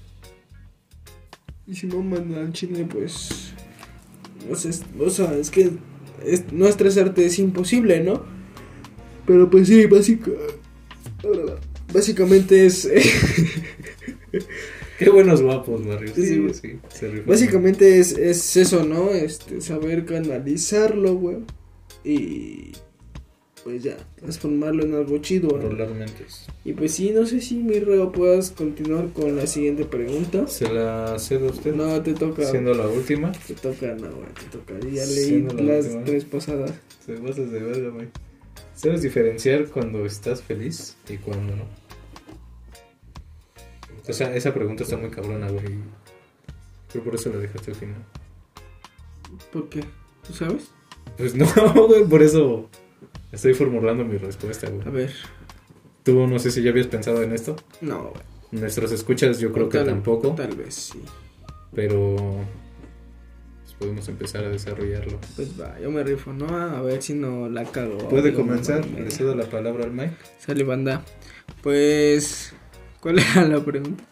Y 1.68 1.76
si 1.76 1.88
no 1.88 2.02
mandan 2.02 2.46
al 2.48 2.54
chile, 2.54 2.86
pues. 2.90 3.52
No 4.50 4.56
sé, 4.56 4.70
o 5.00 5.10
sea, 5.10 5.34
es 5.36 5.50
que 5.50 5.72
es- 6.24 6.52
no 6.54 6.68
estresarte 6.68 7.26
es 7.26 7.40
imposible, 7.40 8.04
¿no? 8.04 8.24
Pero 9.26 9.50
pues 9.50 9.68
sí, 9.68 9.86
básica, 9.88 10.32
básicamente 11.92 12.66
es. 12.66 12.88
Qué 15.00 15.10
buenos 15.10 15.42
guapos, 15.42 15.86
Barrio. 15.86 16.14
Sí, 16.16 16.26
Sí, 16.26 16.48
sí, 16.54 16.80
se 16.94 17.20
básicamente 17.22 18.00
es, 18.00 18.14
es 18.18 18.56
eso, 18.56 18.86
¿no? 18.86 19.10
Este, 19.12 19.60
saber 19.62 20.06
canalizarlo, 20.06 21.16
güey. 21.16 21.38
Y. 22.04 22.72
pues 23.66 23.82
ya, 23.82 23.98
transformarlo 24.18 24.84
en 24.84 24.94
algo 24.94 25.18
chido. 25.18 25.50
Rolar 25.50 25.90
mentes. 25.90 26.46
Y 26.64 26.74
pues 26.74 26.94
sí, 26.94 27.10
no 27.10 27.26
sé 27.26 27.42
si 27.42 27.56
mi 27.56 27.80
reo 27.80 28.12
puedas 28.12 28.52
continuar 28.52 29.10
con 29.12 29.36
la 29.36 29.48
siguiente 29.48 29.86
pregunta. 29.86 30.46
¿Se 30.46 30.72
la 30.72 31.18
cedo 31.18 31.48
a 31.48 31.52
usted? 31.52 31.74
No, 31.74 32.00
te 32.04 32.14
toca. 32.14 32.46
Siendo 32.46 32.76
la 32.76 32.88
última. 32.88 33.32
Te 33.32 33.56
toca, 33.56 33.96
no, 33.96 34.12
güey, 34.12 34.28
te 34.36 34.56
toca. 34.56 34.76
Ya 34.88 35.04
leí 35.08 35.42
la 35.42 35.64
las 35.64 35.86
última. 35.86 36.04
tres 36.04 36.26
pasadas. 36.26 36.74
Se 37.04 37.14
pasas 37.14 37.52
de 37.52 37.60
verga, 37.60 37.90
güey. 37.90 38.08
¿Sabes 38.76 39.02
diferenciar 39.02 39.66
cuando 39.66 40.06
estás 40.06 40.44
feliz 40.44 40.96
y 41.10 41.18
cuando 41.18 41.56
no? 41.56 41.66
O 44.08 44.14
sea, 44.14 44.36
esa 44.36 44.54
pregunta 44.54 44.84
está 44.84 44.96
muy 44.96 45.10
cabrona, 45.10 45.50
güey. 45.50 45.80
Yo 46.94 47.04
por 47.04 47.16
eso 47.16 47.32
la 47.32 47.38
dejaste 47.38 47.72
al 47.72 47.78
final. 47.78 48.06
¿Por 49.52 49.70
qué? 49.70 49.84
¿Tú 50.28 50.34
sabes? 50.34 50.70
Pues 51.18 51.34
no, 51.34 51.48
güey, 51.88 52.04
por 52.04 52.22
eso 52.22 52.70
estoy 53.36 53.54
formulando 53.54 54.04
mi 54.04 54.18
respuesta, 54.18 54.70
güey. 54.70 54.88
A 54.88 54.90
ver. 54.92 55.14
Tú 56.04 56.28
no 56.28 56.40
sé 56.40 56.52
si 56.52 56.62
ya 56.64 56.72
habías 56.72 56.88
pensado 56.88 57.22
en 57.24 57.32
esto. 57.34 57.56
No, 57.82 58.10
güey. 58.10 58.24
Nuestros 58.52 58.92
escuchas 58.92 59.40
yo 59.40 59.52
creo 59.52 59.70
que 59.70 59.78
Tal- 59.80 59.88
tampoco, 59.88 60.30
Tal 60.36 60.56
vez 60.56 60.74
sí. 60.76 61.02
pero 61.74 62.16
pues 63.64 63.74
podemos 63.78 64.08
empezar 64.08 64.46
a 64.46 64.50
desarrollarlo. 64.50 65.20
Pues 65.36 65.60
va, 65.60 65.78
yo 65.80 65.92
me 65.92 66.04
rifo, 66.04 66.32
¿no? 66.32 66.48
A 66.48 66.82
ver 66.82 67.02
si 67.02 67.14
no 67.14 67.50
la 67.50 67.66
cago. 67.66 67.98
¿Puede 68.10 68.34
comenzar? 68.34 68.86
Le 68.86 69.10
cedo 69.12 69.36
la 69.36 69.46
palabra 69.50 69.84
al 69.86 69.92
Mike. 69.92 70.16
Sale 70.40 70.64
banda. 70.64 71.04
Pues, 71.64 72.54
¿cuál 73.02 73.20
era 73.20 73.46
la 73.48 73.64
pregunta? 73.64 74.04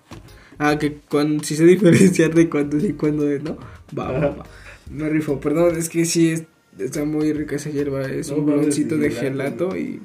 Ah, 0.57 0.77
que 0.77 0.97
cuando, 1.09 1.43
si 1.43 1.55
sé 1.55 1.65
diferenciar 1.65 2.33
de 2.33 2.49
cuándo 2.49 2.77
y 2.77 2.93
cuándo 2.93 3.23
de 3.23 3.39
no. 3.39 3.57
Va, 3.97 4.11
va, 4.11 4.29
va. 4.29 4.43
Me 4.91 5.07
rifo, 5.09 5.39
perdón, 5.39 5.75
es 5.77 5.89
que 5.89 6.05
sí 6.05 6.31
es- 6.31 6.43
está 6.79 7.05
muy 7.05 7.33
rica 7.33 7.55
esa 7.55 7.69
hierba. 7.69 8.03
Es 8.03 8.29
No 8.29 8.37
un 8.37 8.45
bloncito 8.45 8.97
de 8.97 9.11
gelato 9.11 9.75
y. 9.77 10.01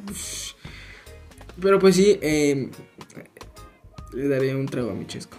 Pero 1.61 1.79
pues 1.79 1.97
sí, 1.97 2.19
eh, 2.23 2.71
le 4.13 4.29
daría 4.29 4.57
un 4.57 4.67
trago 4.67 4.91
a 4.91 4.95
mi 4.95 5.07
chesco. 5.07 5.37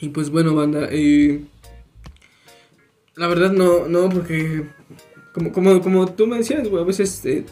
Y 0.00 0.08
pues 0.08 0.30
bueno, 0.30 0.54
banda, 0.54 0.88
eh, 0.90 1.42
la 3.16 3.26
verdad 3.26 3.52
no, 3.52 3.86
no, 3.86 4.08
porque 4.08 4.64
como, 5.34 5.52
como, 5.52 5.82
como 5.82 6.10
tú 6.14 6.26
me 6.26 6.38
decías, 6.38 6.66
güey, 6.68 6.82
a 6.82 6.86
veces 6.86 7.24
eh, 7.26 7.44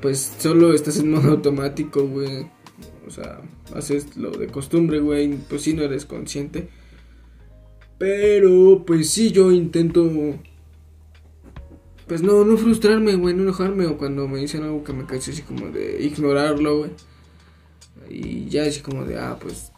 pues 0.00 0.32
solo 0.38 0.72
estás 0.72 0.98
en 0.98 1.10
modo 1.10 1.30
automático, 1.32 2.06
güey. 2.06 2.46
O 3.06 3.10
sea, 3.10 3.40
haces 3.74 4.16
lo 4.16 4.30
de 4.30 4.46
costumbre, 4.46 5.00
güey, 5.00 5.34
pues 5.48 5.62
sí 5.62 5.74
no 5.74 5.82
eres 5.82 6.04
consciente. 6.04 6.68
Pero 7.98 8.84
pues 8.86 9.10
sí 9.10 9.32
yo 9.32 9.50
intento 9.50 10.38
pues 12.08 12.22
no, 12.22 12.42
no 12.42 12.56
frustrarme, 12.56 13.14
güey, 13.16 13.34
no 13.34 13.42
enojarme 13.42 13.86
o 13.86 13.98
cuando 13.98 14.26
me 14.26 14.40
dicen 14.40 14.62
algo 14.62 14.82
que 14.82 14.94
me 14.94 15.04
cae 15.04 15.18
así 15.18 15.42
como 15.42 15.68
de 15.68 16.02
ignorarlo, 16.02 16.78
güey. 16.78 16.90
Y 18.08 18.48
ya 18.48 18.62
así 18.62 18.80
como 18.80 19.04
de, 19.04 19.18
ah, 19.18 19.36
pues 19.38 19.70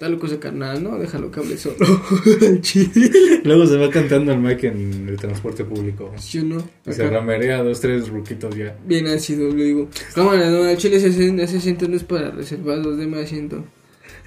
dale 0.00 0.18
cosa 0.18 0.40
carnal, 0.40 0.82
¿no? 0.82 0.98
Déjalo 0.98 1.30
que 1.30 1.40
hable 1.40 1.58
solo. 1.58 1.76
Luego 3.44 3.66
se 3.66 3.76
va 3.76 3.90
cantando 3.90 4.32
el 4.32 4.38
Mike 4.38 4.68
en 4.68 5.08
el 5.10 5.16
transporte 5.18 5.64
público. 5.66 6.10
Yo 6.30 6.42
no. 6.42 6.66
Y 6.86 6.92
se 6.94 7.08
ramerea 7.08 7.62
dos, 7.62 7.80
tres 7.80 8.08
ruquitos 8.08 8.56
ya. 8.56 8.74
Bien 8.86 9.06
ácido, 9.06 9.54
le 9.54 9.64
digo. 9.64 9.88
Cámara, 10.14 10.48
no, 10.48 10.62
al 10.62 10.78
chile 10.78 10.96
ese, 10.96 11.08
ese 11.08 11.42
ese 11.42 11.56
asiento 11.58 11.86
no 11.86 11.96
es 11.96 12.04
para 12.04 12.30
reservados, 12.30 12.96
deme 12.96 13.20
asiento. 13.20 13.62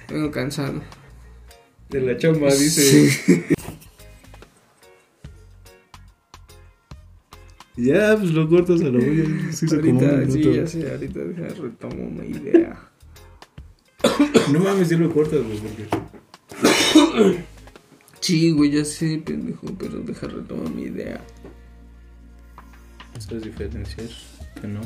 Vengo 0.08 0.30
cansado. 0.30 0.80
De 1.92 2.00
la 2.00 2.16
chamba, 2.16 2.48
dice. 2.48 3.10
Sí. 3.10 3.42
Ya, 7.74 8.14
pues 8.18 8.30
lo 8.32 8.48
cortas 8.50 8.82
a 8.82 8.84
la 8.84 8.98
olla. 8.98 9.24
Sí, 9.50 9.66
ahorita, 9.72 10.30
sí, 10.30 10.52
ya 10.52 10.66
sé, 10.66 10.90
ahorita 10.90 11.20
deja, 11.20 11.48
retomo 11.54 12.04
una 12.04 12.24
idea. 12.24 12.78
No 14.52 14.60
mames, 14.60 14.88
sí 14.88 14.96
lo 14.96 15.10
cortas, 15.12 15.40
güey, 15.42 15.58
porque... 15.58 17.42
Sí, 18.20 18.50
güey, 18.52 18.70
ya 18.70 18.84
sé, 18.84 19.22
pendejo, 19.24 19.66
pero 19.78 20.00
deja 20.00 20.28
retomar 20.28 20.70
mi 20.70 20.82
idea. 20.82 21.20
¿Sabes 23.18 23.44
diferenciar? 23.44 24.08
Que 24.60 24.68
no. 24.68 24.80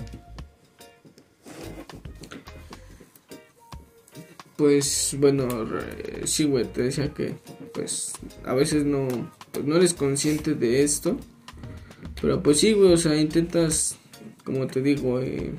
Pues 4.56 5.14
bueno, 5.18 5.46
sí, 6.24 6.44
güey, 6.44 6.64
te 6.64 6.82
decía 6.82 7.12
que 7.12 7.34
pues 7.74 8.12
a 8.44 8.54
veces 8.54 8.84
no, 8.84 9.06
pues, 9.52 9.64
no 9.64 9.76
eres 9.76 9.94
consciente 9.94 10.54
de 10.54 10.82
esto. 10.82 11.18
Pero 12.20 12.42
pues 12.42 12.60
sí, 12.60 12.72
güey, 12.72 12.92
o 12.92 12.96
sea, 12.96 13.16
intentas, 13.16 13.98
como 14.44 14.66
te 14.66 14.80
digo, 14.80 15.20
eh, 15.20 15.52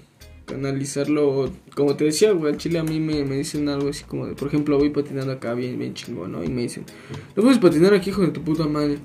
canalizarlo. 0.45 1.51
Como 1.75 1.95
te 1.95 2.05
decía, 2.05 2.31
güey, 2.31 2.53
al 2.53 2.57
chile 2.57 2.79
a 2.79 2.83
mí 2.83 2.99
me, 2.99 3.23
me 3.23 3.37
dicen 3.37 3.69
algo 3.69 3.89
así 3.89 4.03
como 4.03 4.25
de, 4.25 4.33
por 4.33 4.47
ejemplo, 4.47 4.77
voy 4.77 4.89
patinando 4.89 5.31
acá 5.33 5.53
bien, 5.53 5.77
bien 5.77 5.93
chingón, 5.93 6.31
¿no? 6.31 6.43
Y 6.43 6.49
me 6.49 6.63
dicen, 6.63 6.85
no 7.35 7.43
puedes 7.43 7.59
patinar 7.59 7.93
aquí, 7.93 8.09
hijo 8.09 8.23
de 8.23 8.29
tu 8.29 8.41
puta 8.41 8.65
madre. 8.65 8.97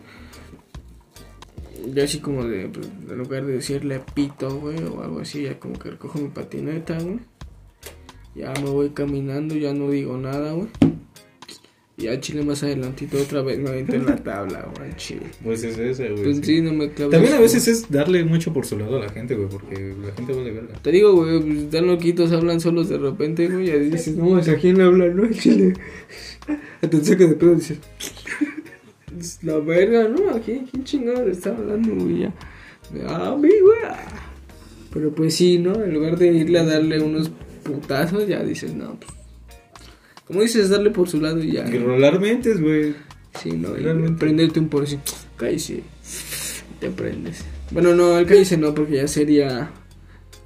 Y 1.95 2.01
así 2.01 2.21
como 2.21 2.45
de, 2.45 2.69
pues, 2.69 2.89
en 3.11 3.19
lugar 3.19 3.45
de 3.45 3.55
decirle 3.55 4.01
pito, 4.15 4.59
güey, 4.61 4.83
o 4.85 5.03
algo 5.03 5.21
así, 5.21 5.43
ya 5.43 5.59
como 5.59 5.79
que 5.79 5.91
recojo 5.91 6.19
mi 6.19 6.29
patineta, 6.29 6.99
güey. 6.99 7.19
Ya 8.35 8.53
me 8.63 8.71
voy 8.71 8.91
caminando, 8.91 9.55
ya 9.57 9.75
no 9.75 9.91
digo 9.91 10.17
nada, 10.17 10.53
güey. 10.53 10.69
Y 11.99 12.07
al 12.09 12.21
chile 12.21 12.43
más 12.43 12.63
adelantito 12.63 13.19
otra 13.19 13.43
vez 13.43 13.59
me 13.59 13.69
aventé 13.69 13.97
en 13.97 14.07
la 14.07 14.17
tabla, 14.25 14.67
güey, 14.77 14.97
chile. 14.97 15.27
Pues 15.45 15.63
es 15.63 15.79
ese, 15.79 16.09
güey. 16.11 16.25
Pues 16.25 16.37
sí. 16.39 16.45
sí, 16.45 16.61
no 16.63 16.73
me 16.73 16.91
clavo. 16.91 17.11
También 17.11 17.35
a 17.35 17.41
veces 17.41 17.69
es 17.69 17.91
darle 17.91 18.25
mucho 18.25 18.53
por 18.53 18.65
su 18.65 18.79
lado 18.79 18.97
a 18.97 19.01
la 19.05 19.11
gente, 19.11 19.35
güey, 19.35 19.49
porque 19.49 19.95
la 20.03 20.13
gente 20.15 20.33
vale 20.33 20.51
verga. 20.51 20.75
Te 20.81 20.91
digo, 20.91 21.15
güey, 21.15 21.41
pues 21.41 21.71
dan 21.71 21.87
loquitos, 21.87 22.33
hablan 22.33 22.61
solos 22.61 22.89
de 22.89 22.99
repente, 22.99 23.47
güey, 23.49 23.69
y 23.71 23.91
dices, 23.91 24.17
no, 24.17 24.37
¿a 24.37 24.41
quién 24.41 24.79
le 24.79 24.85
hablan, 24.85 25.15
no? 25.17 25.31
Chile. 25.31 25.75
Atención 26.81 27.19
que 27.19 27.27
de 27.27 27.35
pedo 27.35 27.55
dices, 27.55 27.79
"Es 29.21 29.45
la 29.45 29.59
verga, 29.59 30.09
¿no? 30.09 30.31
¿A 30.31 30.41
quién, 30.41 30.67
quién 30.67 30.85
chingado 30.85 31.25
le 31.27 31.33
está 31.33 31.51
hablando, 31.51 31.95
güey? 31.95 32.21
Ya. 32.21 32.35
Ah, 33.07 33.37
mi, 33.39 33.49
güey. 33.49 33.79
ah". 33.87 33.99
Pero 34.93 35.15
pues 35.15 35.37
sí, 35.37 35.59
¿no? 35.59 35.75
En 35.85 35.95
lugar 35.95 36.19
de 36.19 36.29
irle 36.29 36.59
a 36.59 36.65
darle 36.65 37.01
unos 37.01 37.31
putazos, 37.63 38.27
ya 38.27 38.43
dices, 38.43 38.75
no, 38.75 38.99
pues. 38.99 39.13
Como 40.27 40.43
dices, 40.43 40.71
darle 40.71 40.91
por 40.91 41.09
su 41.09 41.21
lado 41.21 41.43
y 41.43 41.53
ya. 41.53 41.69
Y 41.69 41.79
rolar 41.79 42.21
mentes, 42.21 42.61
güey. 42.61 42.95
Sí, 43.41 43.53
¿no? 43.53 43.77
Y 43.77 44.13
prenderte 44.13 44.61
un 44.61 44.69
por. 44.69 44.87
Cállese. 45.37 45.83
Te 46.81 46.91
prendes. 46.91 47.45
Bueno, 47.71 47.95
no, 47.95 48.19
el 48.19 48.27
cállese 48.27 48.57
no, 48.57 48.75
porque 48.75 48.97
ya 48.97 49.09
sería 49.09 49.71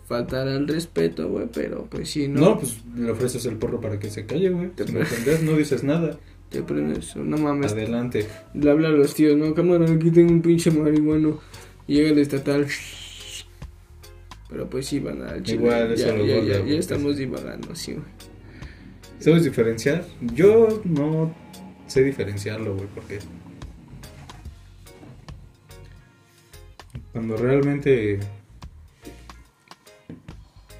faltar 0.06 0.48
al 0.48 0.66
respeto, 0.66 1.28
güey. 1.28 1.46
Pero 1.52 1.86
pues 1.90 2.10
sí, 2.10 2.28
¿no? 2.28 2.40
No, 2.40 2.58
pues 2.58 2.78
le 2.96 3.10
ofreces 3.10 3.44
el 3.46 3.56
porro 3.56 3.80
para 3.80 3.98
que 3.98 4.10
se 4.10 4.26
calle, 4.26 4.50
güey. 4.50 4.70
Te 4.70 4.86
Si 4.86 5.44
no 5.44 5.56
dices 5.56 5.84
nada. 5.84 6.18
Te 6.50 6.62
prendes. 6.62 7.16
No 7.16 7.36
mames. 7.36 7.72
Adelante. 7.72 8.26
Le 8.54 8.70
habla 8.70 8.88
a 8.88 8.92
los 8.92 9.14
tíos, 9.14 9.36
no, 9.36 9.54
cámara, 9.54 9.84
aquí 9.90 10.10
tengo 10.10 10.32
un 10.32 10.42
pinche 10.42 10.70
marihuano. 10.70 11.40
Llega 11.86 12.10
el 12.10 12.18
estatal. 12.18 12.66
Pero 14.48 14.70
pues 14.70 14.86
sí, 14.86 15.00
van 15.00 15.22
al 15.22 15.42
chile. 15.42 15.58
Igual, 15.58 15.92
eso 15.92 16.06
ya, 16.06 16.12
lo 16.14 16.24
ya, 16.24 16.40
ya, 16.40 16.64
ya 16.64 16.78
estamos 16.78 17.16
divagando, 17.16 17.74
sí, 17.74 17.92
güey. 17.92 18.04
¿Sabes 19.18 19.44
diferenciar? 19.44 20.04
Yo 20.20 20.82
no 20.84 21.34
sé 21.86 22.02
diferenciarlo, 22.02 22.74
güey, 22.76 22.88
porque 22.94 23.18
cuando 27.12 27.36
realmente 27.36 28.20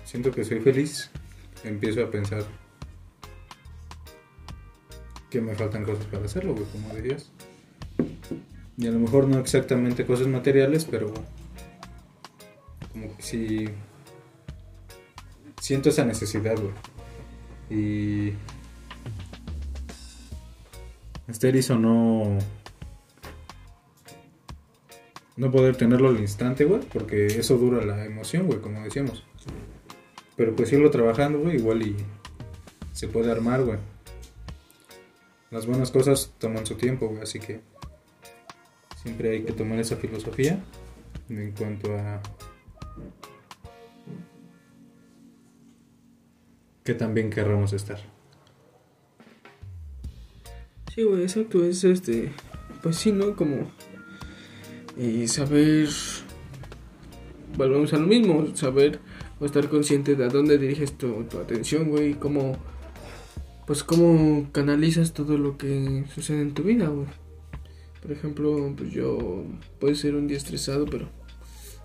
siento 0.05 0.31
que 0.31 0.45
soy 0.45 0.61
feliz, 0.61 1.11
empiezo 1.65 2.03
a 2.05 2.11
pensar 2.11 2.45
que 5.31 5.41
me 5.41 5.55
faltan 5.55 5.85
cosas 5.85 6.05
para 6.07 6.27
hacerlo, 6.27 6.55
güey, 6.55 6.67
como 6.67 6.95
decías. 6.95 7.31
Y 8.77 8.87
a 8.87 8.91
lo 8.91 8.99
mejor 8.99 9.27
no 9.27 9.39
exactamente 9.39 10.05
cosas 10.05 10.27
materiales, 10.27 10.85
pero 10.85 11.13
sí 13.19 13.69
siento 15.61 15.89
esa 15.89 16.05
necesidad, 16.05 16.57
güey. 16.57 16.73
Y 17.69 18.35
este 21.29 21.49
erizo 21.49 21.77
no 21.77 22.39
no 25.37 25.51
poder 25.51 25.77
tenerlo 25.77 26.09
al 26.09 26.19
instante, 26.19 26.65
güey, 26.65 26.81
porque 26.81 27.27
eso 27.27 27.59
dura 27.59 27.85
la 27.85 28.05
emoción, 28.05 28.47
güey, 28.47 28.61
como 28.61 28.83
decíamos. 28.83 29.25
Pero 30.37 30.55
pues 30.55 30.73
irlo 30.73 30.91
trabajando, 30.91 31.41
güey, 31.41 31.57
igual 31.57 31.83
y 31.83 31.97
se 32.93 33.09
puede 33.09 33.31
armar, 33.31 33.63
güey. 33.63 33.79
Las 35.51 35.67
buenas 35.67 35.91
cosas 35.91 36.33
toman 36.39 36.67
su 36.67 36.77
tiempo, 36.77 37.09
güey, 37.09 37.23
así 37.23 37.39
que 37.39 37.61
siempre 39.03 39.31
hay 39.31 39.43
que 39.43 39.53
tomar 39.53 39.79
esa 39.79 39.97
filosofía 39.97 40.63
en 41.29 41.53
cuanto 41.53 41.97
a 41.97 42.21
que 46.87 46.95
también 46.95 47.29
querramos 47.29 47.75
estar. 47.75 47.99
Sí, 50.95 51.03
güey, 51.03 51.23
exacto, 51.23 51.63
es 51.63 51.85
este. 51.85 52.33
Pues 52.83 52.97
sí, 52.97 53.13
¿no? 53.13 53.37
Como. 53.37 53.71
Y 54.97 55.29
saber, 55.29 55.89
volvemos 57.59 57.93
a 57.93 57.99
lo 57.99 58.07
mismo, 58.07 58.47
saber 58.57 59.01
o 59.39 59.45
estar 59.45 59.69
consciente 59.69 60.15
de 60.15 60.25
a 60.25 60.29
dónde 60.29 60.57
diriges 60.57 60.97
tu, 60.97 61.25
tu 61.25 61.39
atención, 61.39 61.91
güey, 61.91 62.15
cómo, 62.15 62.57
pues 63.67 63.85
cómo 63.85 64.49
canalizas 64.53 65.13
todo 65.13 65.37
lo 65.37 65.59
que 65.59 66.05
sucede 66.15 66.41
en 66.41 66.55
tu 66.55 66.63
vida, 66.63 66.89
güey. 66.89 67.09
Por 68.01 68.13
ejemplo, 68.13 68.73
pues 68.75 68.91
yo 68.93 69.45
puede 69.79 69.97
ser 69.97 70.15
un 70.15 70.29
día 70.29 70.39
estresado, 70.39 70.87
pero 70.87 71.11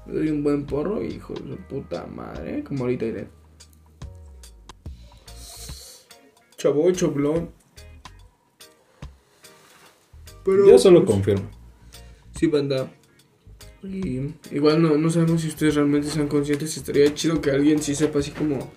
me 0.06 0.14
doy 0.14 0.30
un 0.30 0.44
buen 0.44 0.66
porro, 0.66 1.04
hijo 1.04 1.34
de 1.34 1.58
puta 1.58 2.06
madre, 2.06 2.64
como 2.64 2.84
ahorita 2.84 3.06
iré. 3.06 3.41
Chavo, 6.62 6.92
choblón. 6.92 7.50
Pero, 10.46 10.70
Yo 10.70 10.78
solo 10.78 11.04
pues, 11.04 11.16
confirmo. 11.16 11.50
Sí, 12.38 12.46
banda. 12.46 12.92
Y 13.84 14.36
igual 14.52 14.80
no, 14.80 14.96
no 14.96 15.10
sabemos 15.10 15.42
si 15.42 15.48
ustedes 15.48 15.74
realmente 15.74 16.10
son 16.10 16.28
conscientes. 16.28 16.78
Estaría 16.78 17.12
chido 17.16 17.42
que 17.42 17.50
alguien 17.50 17.82
sí 17.82 17.96
sepa 17.96 18.20
así 18.20 18.30
como 18.30 18.72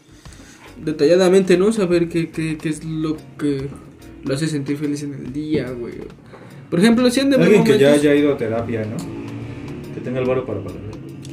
detalladamente, 0.82 1.58
¿no? 1.58 1.72
Saber 1.72 2.08
qué, 2.08 2.30
qué, 2.30 2.56
qué 2.56 2.70
es 2.70 2.82
lo 2.84 3.18
que 3.38 3.68
lo 4.24 4.34
hace 4.34 4.48
sentir 4.48 4.78
feliz 4.78 5.02
en 5.02 5.12
el 5.12 5.30
día, 5.30 5.70
güey. 5.70 5.96
Por 6.70 6.80
ejemplo, 6.80 7.10
si 7.10 7.20
han 7.20 7.28
de 7.28 7.36
Alguien 7.36 7.64
que 7.64 7.78
ya 7.78 7.92
haya 7.92 8.14
ido 8.14 8.32
a 8.32 8.38
terapia, 8.38 8.86
¿no? 8.86 8.96
Que 9.92 10.00
tenga 10.00 10.20
el 10.20 10.26
varo 10.26 10.46
para 10.46 10.64
pagar. 10.64 10.80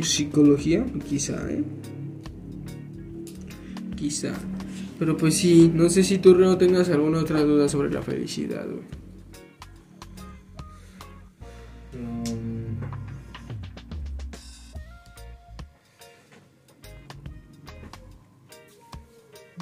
Psicología, 0.02 0.86
quizá, 1.08 1.50
¿eh? 1.50 1.64
Quizá. 3.96 4.34
Pero 5.02 5.18
pues 5.18 5.36
sí, 5.36 5.72
no 5.74 5.90
sé 5.90 6.04
si 6.04 6.20
tú, 6.20 6.36
Reo, 6.36 6.60
tengas 6.60 6.88
alguna 6.90 7.22
otra 7.22 7.42
duda 7.42 7.68
sobre 7.68 7.90
la 7.90 8.04
felicidad, 8.04 8.68
güey. 8.68 8.84
Mm. 12.00 12.76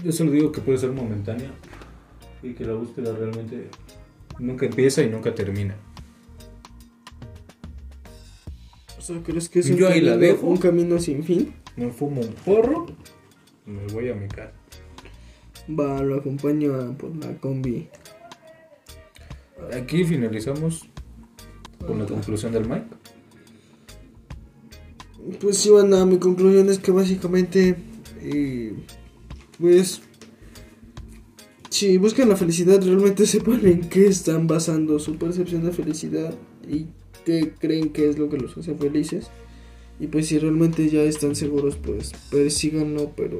Yo 0.03 0.11
solo 0.11 0.31
digo 0.31 0.51
que 0.51 0.59
puede 0.59 0.77
ser 0.77 0.91
momentánea 0.91 1.51
y 2.43 2.51
que 2.51 2.65
la 2.65 2.73
búsqueda 2.73 3.15
realmente 3.15 3.69
nunca 4.39 4.65
empieza 4.65 5.03
y 5.03 5.09
nunca 5.09 5.33
termina. 5.33 5.77
O 8.97 9.01
sea, 9.01 9.23
¿crees 9.23 9.47
que 9.47 9.59
es 9.59 9.69
un, 9.69 9.77
Yo 9.77 9.87
ahí 9.87 10.01
la 10.01 10.15
camino, 10.15 10.33
dejo. 10.33 10.47
un 10.47 10.57
camino 10.57 10.99
sin 10.99 11.23
fin? 11.23 11.53
Me 11.77 11.91
fumo 11.91 12.19
un 12.19 12.33
porro, 12.33 12.87
me 13.65 13.87
voy 13.93 14.09
a 14.09 14.15
mi 14.15 14.27
casa. 14.27 14.58
Va, 15.69 16.01
lo 16.01 16.15
acompaño 16.15 16.75
a, 16.75 16.97
por 16.97 17.15
la 17.15 17.37
combi. 17.39 17.87
Aquí 19.73 20.03
finalizamos 20.03 20.87
con 21.85 21.99
la 21.99 22.05
conclusión 22.05 22.51
del 22.51 22.67
Mike. 22.67 22.87
Pues 25.39 25.57
sí, 25.57 25.69
banda, 25.69 26.05
mi 26.05 26.17
conclusión 26.17 26.69
es 26.69 26.79
que 26.79 26.91
básicamente, 26.91 27.75
eh, 28.21 28.73
pues, 29.59 30.01
si 31.69 31.97
buscan 31.97 32.29
la 32.29 32.35
felicidad, 32.35 32.81
realmente 32.83 33.25
sepan 33.27 33.65
en 33.65 33.81
qué 33.89 34.07
están 34.07 34.47
basando 34.47 34.97
su 34.97 35.17
percepción 35.17 35.65
de 35.65 35.71
felicidad 35.71 36.33
y 36.67 36.87
qué 37.25 37.53
creen 37.59 37.89
que 37.89 38.09
es 38.09 38.17
lo 38.17 38.29
que 38.29 38.37
los 38.37 38.57
hace 38.57 38.73
felices. 38.75 39.29
Y 39.99 40.07
pues 40.07 40.27
si 40.27 40.39
realmente 40.39 40.89
ya 40.89 41.01
están 41.01 41.35
seguros, 41.35 41.75
pues 41.75 42.13
persíganlo, 42.31 43.11
pero 43.17 43.37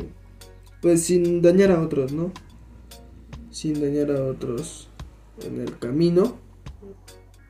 pues 0.82 1.04
sin 1.04 1.42
dañar 1.42 1.72
a 1.72 1.82
otros, 1.82 2.12
¿no? 2.12 2.32
Sin 3.52 3.82
dañar 3.82 4.12
a 4.12 4.24
otros 4.24 4.89
en 5.46 5.62
el 5.62 5.78
camino. 5.78 6.38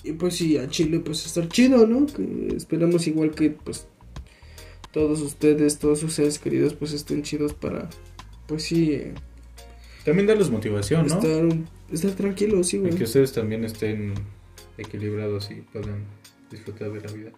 Y 0.03 0.13
pues 0.13 0.35
sí, 0.37 0.57
a 0.57 0.67
Chile 0.69 0.99
pues 0.99 1.25
estar 1.25 1.47
chido, 1.49 1.85
¿no? 1.85 2.05
Que 2.07 2.55
esperamos 2.55 3.05
igual 3.07 3.31
que 3.31 3.49
pues 3.51 3.87
todos 4.91 5.21
ustedes, 5.21 5.77
todos 5.77 5.99
sus 5.99 6.13
seres 6.13 6.39
queridos 6.39 6.73
pues 6.73 6.93
estén 6.93 7.21
chidos 7.21 7.53
para 7.53 7.89
pues 8.47 8.63
sí 8.63 8.93
eh, 8.93 9.13
También 10.05 10.25
darles 10.27 10.49
motivación, 10.49 11.05
¿no? 11.07 11.19
estar, 11.91 12.11
tranquilos, 12.13 12.67
sí, 12.67 12.77
Y 12.77 12.79
güey. 12.79 12.95
que 12.95 13.03
ustedes 13.03 13.31
también 13.33 13.63
estén 13.65 14.13
equilibrados 14.77 15.51
y 15.51 15.55
puedan 15.55 16.05
disfrutar 16.49 16.91
de 16.91 17.01
la 17.01 17.11
vida. 17.11 17.31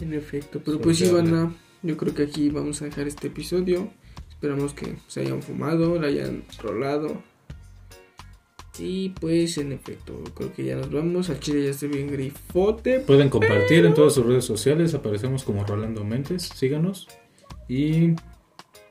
En 0.00 0.14
efecto, 0.14 0.60
pero 0.64 0.80
pues 0.80 0.98
sí, 0.98 1.10
yo 1.82 1.96
creo 1.96 2.14
que 2.14 2.22
aquí 2.22 2.48
vamos 2.50 2.80
a 2.82 2.86
dejar 2.86 3.06
este 3.06 3.26
episodio. 3.28 3.90
Esperamos 4.36 4.74
que 4.74 4.96
se 5.08 5.20
hayan 5.20 5.40
fumado, 5.40 5.98
la 5.98 6.08
hayan 6.08 6.44
rolado. 6.62 7.22
Y 8.78 9.08
pues 9.08 9.56
en 9.56 9.72
efecto, 9.72 10.22
creo 10.34 10.52
que 10.52 10.62
ya 10.62 10.76
nos 10.76 10.92
vamos. 10.92 11.30
Al 11.30 11.40
chile 11.40 11.64
ya 11.64 11.70
estoy 11.70 11.88
bien 11.88 12.08
grifote. 12.08 13.00
Pueden 13.00 13.30
compartir 13.30 13.86
en 13.86 13.94
todas 13.94 14.12
sus 14.12 14.26
redes 14.26 14.44
sociales, 14.44 14.92
aparecemos 14.92 15.42
como 15.42 15.64
Rolando 15.64 16.04
Mentes, 16.04 16.42
síganos 16.42 17.08
y 17.66 18.14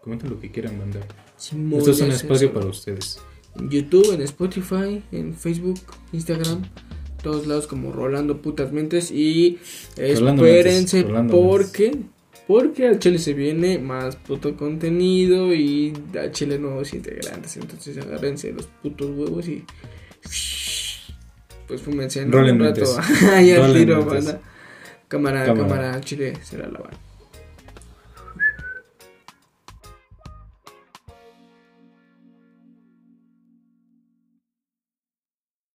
comenten 0.01 0.31
lo 0.31 0.39
que 0.39 0.49
quieran 0.49 0.79
mandar. 0.79 1.08
Simón, 1.38 1.77
Esto 1.77 1.91
es 1.91 2.01
un 2.01 2.12
espacio 2.12 2.51
para 2.51 2.65
ustedes. 2.65 3.21
En 3.55 3.69
YouTube, 3.69 4.13
en 4.13 4.21
Spotify, 4.21 5.03
en 5.12 5.36
Facebook, 5.36 5.79
Instagram, 6.12 6.63
todos 7.21 7.45
lados 7.45 7.67
como 7.67 7.91
Rolando 7.91 8.41
Putas 8.41 8.71
Mentes 8.71 9.12
y 9.12 9.60
Rolando 9.95 10.43
espérense 10.43 11.03
Mentes, 11.03 11.31
porque 11.31 11.91
porque 12.47 12.88
a 12.88 12.99
Chile 12.99 13.17
se 13.17 13.34
viene 13.34 13.79
más 13.79 14.15
puto 14.15 14.55
contenido 14.55 15.53
y 15.53 15.93
a 16.19 16.31
Chile 16.31 16.60
nuevos 16.60 16.93
integrantes, 16.93 17.58
entonces 17.58 17.97
agárrense 17.97 18.53
los 18.53 18.67
putos 18.67 19.10
huevos 19.10 19.47
y 19.47 19.63
pues 21.67 21.81
fúmense 21.81 22.21
en 22.21 22.34
un 22.34 22.60
rato. 22.60 22.84
al 23.34 23.55
Rolen 23.55 23.73
tiro, 23.73 24.05
banda. 24.05 24.41
Cámara, 25.08 25.45
Cámara. 25.45 25.67
cámara, 25.67 26.01
Chile 26.01 26.34
será 26.43 26.67
la 26.67 26.79
banda. 26.79 27.05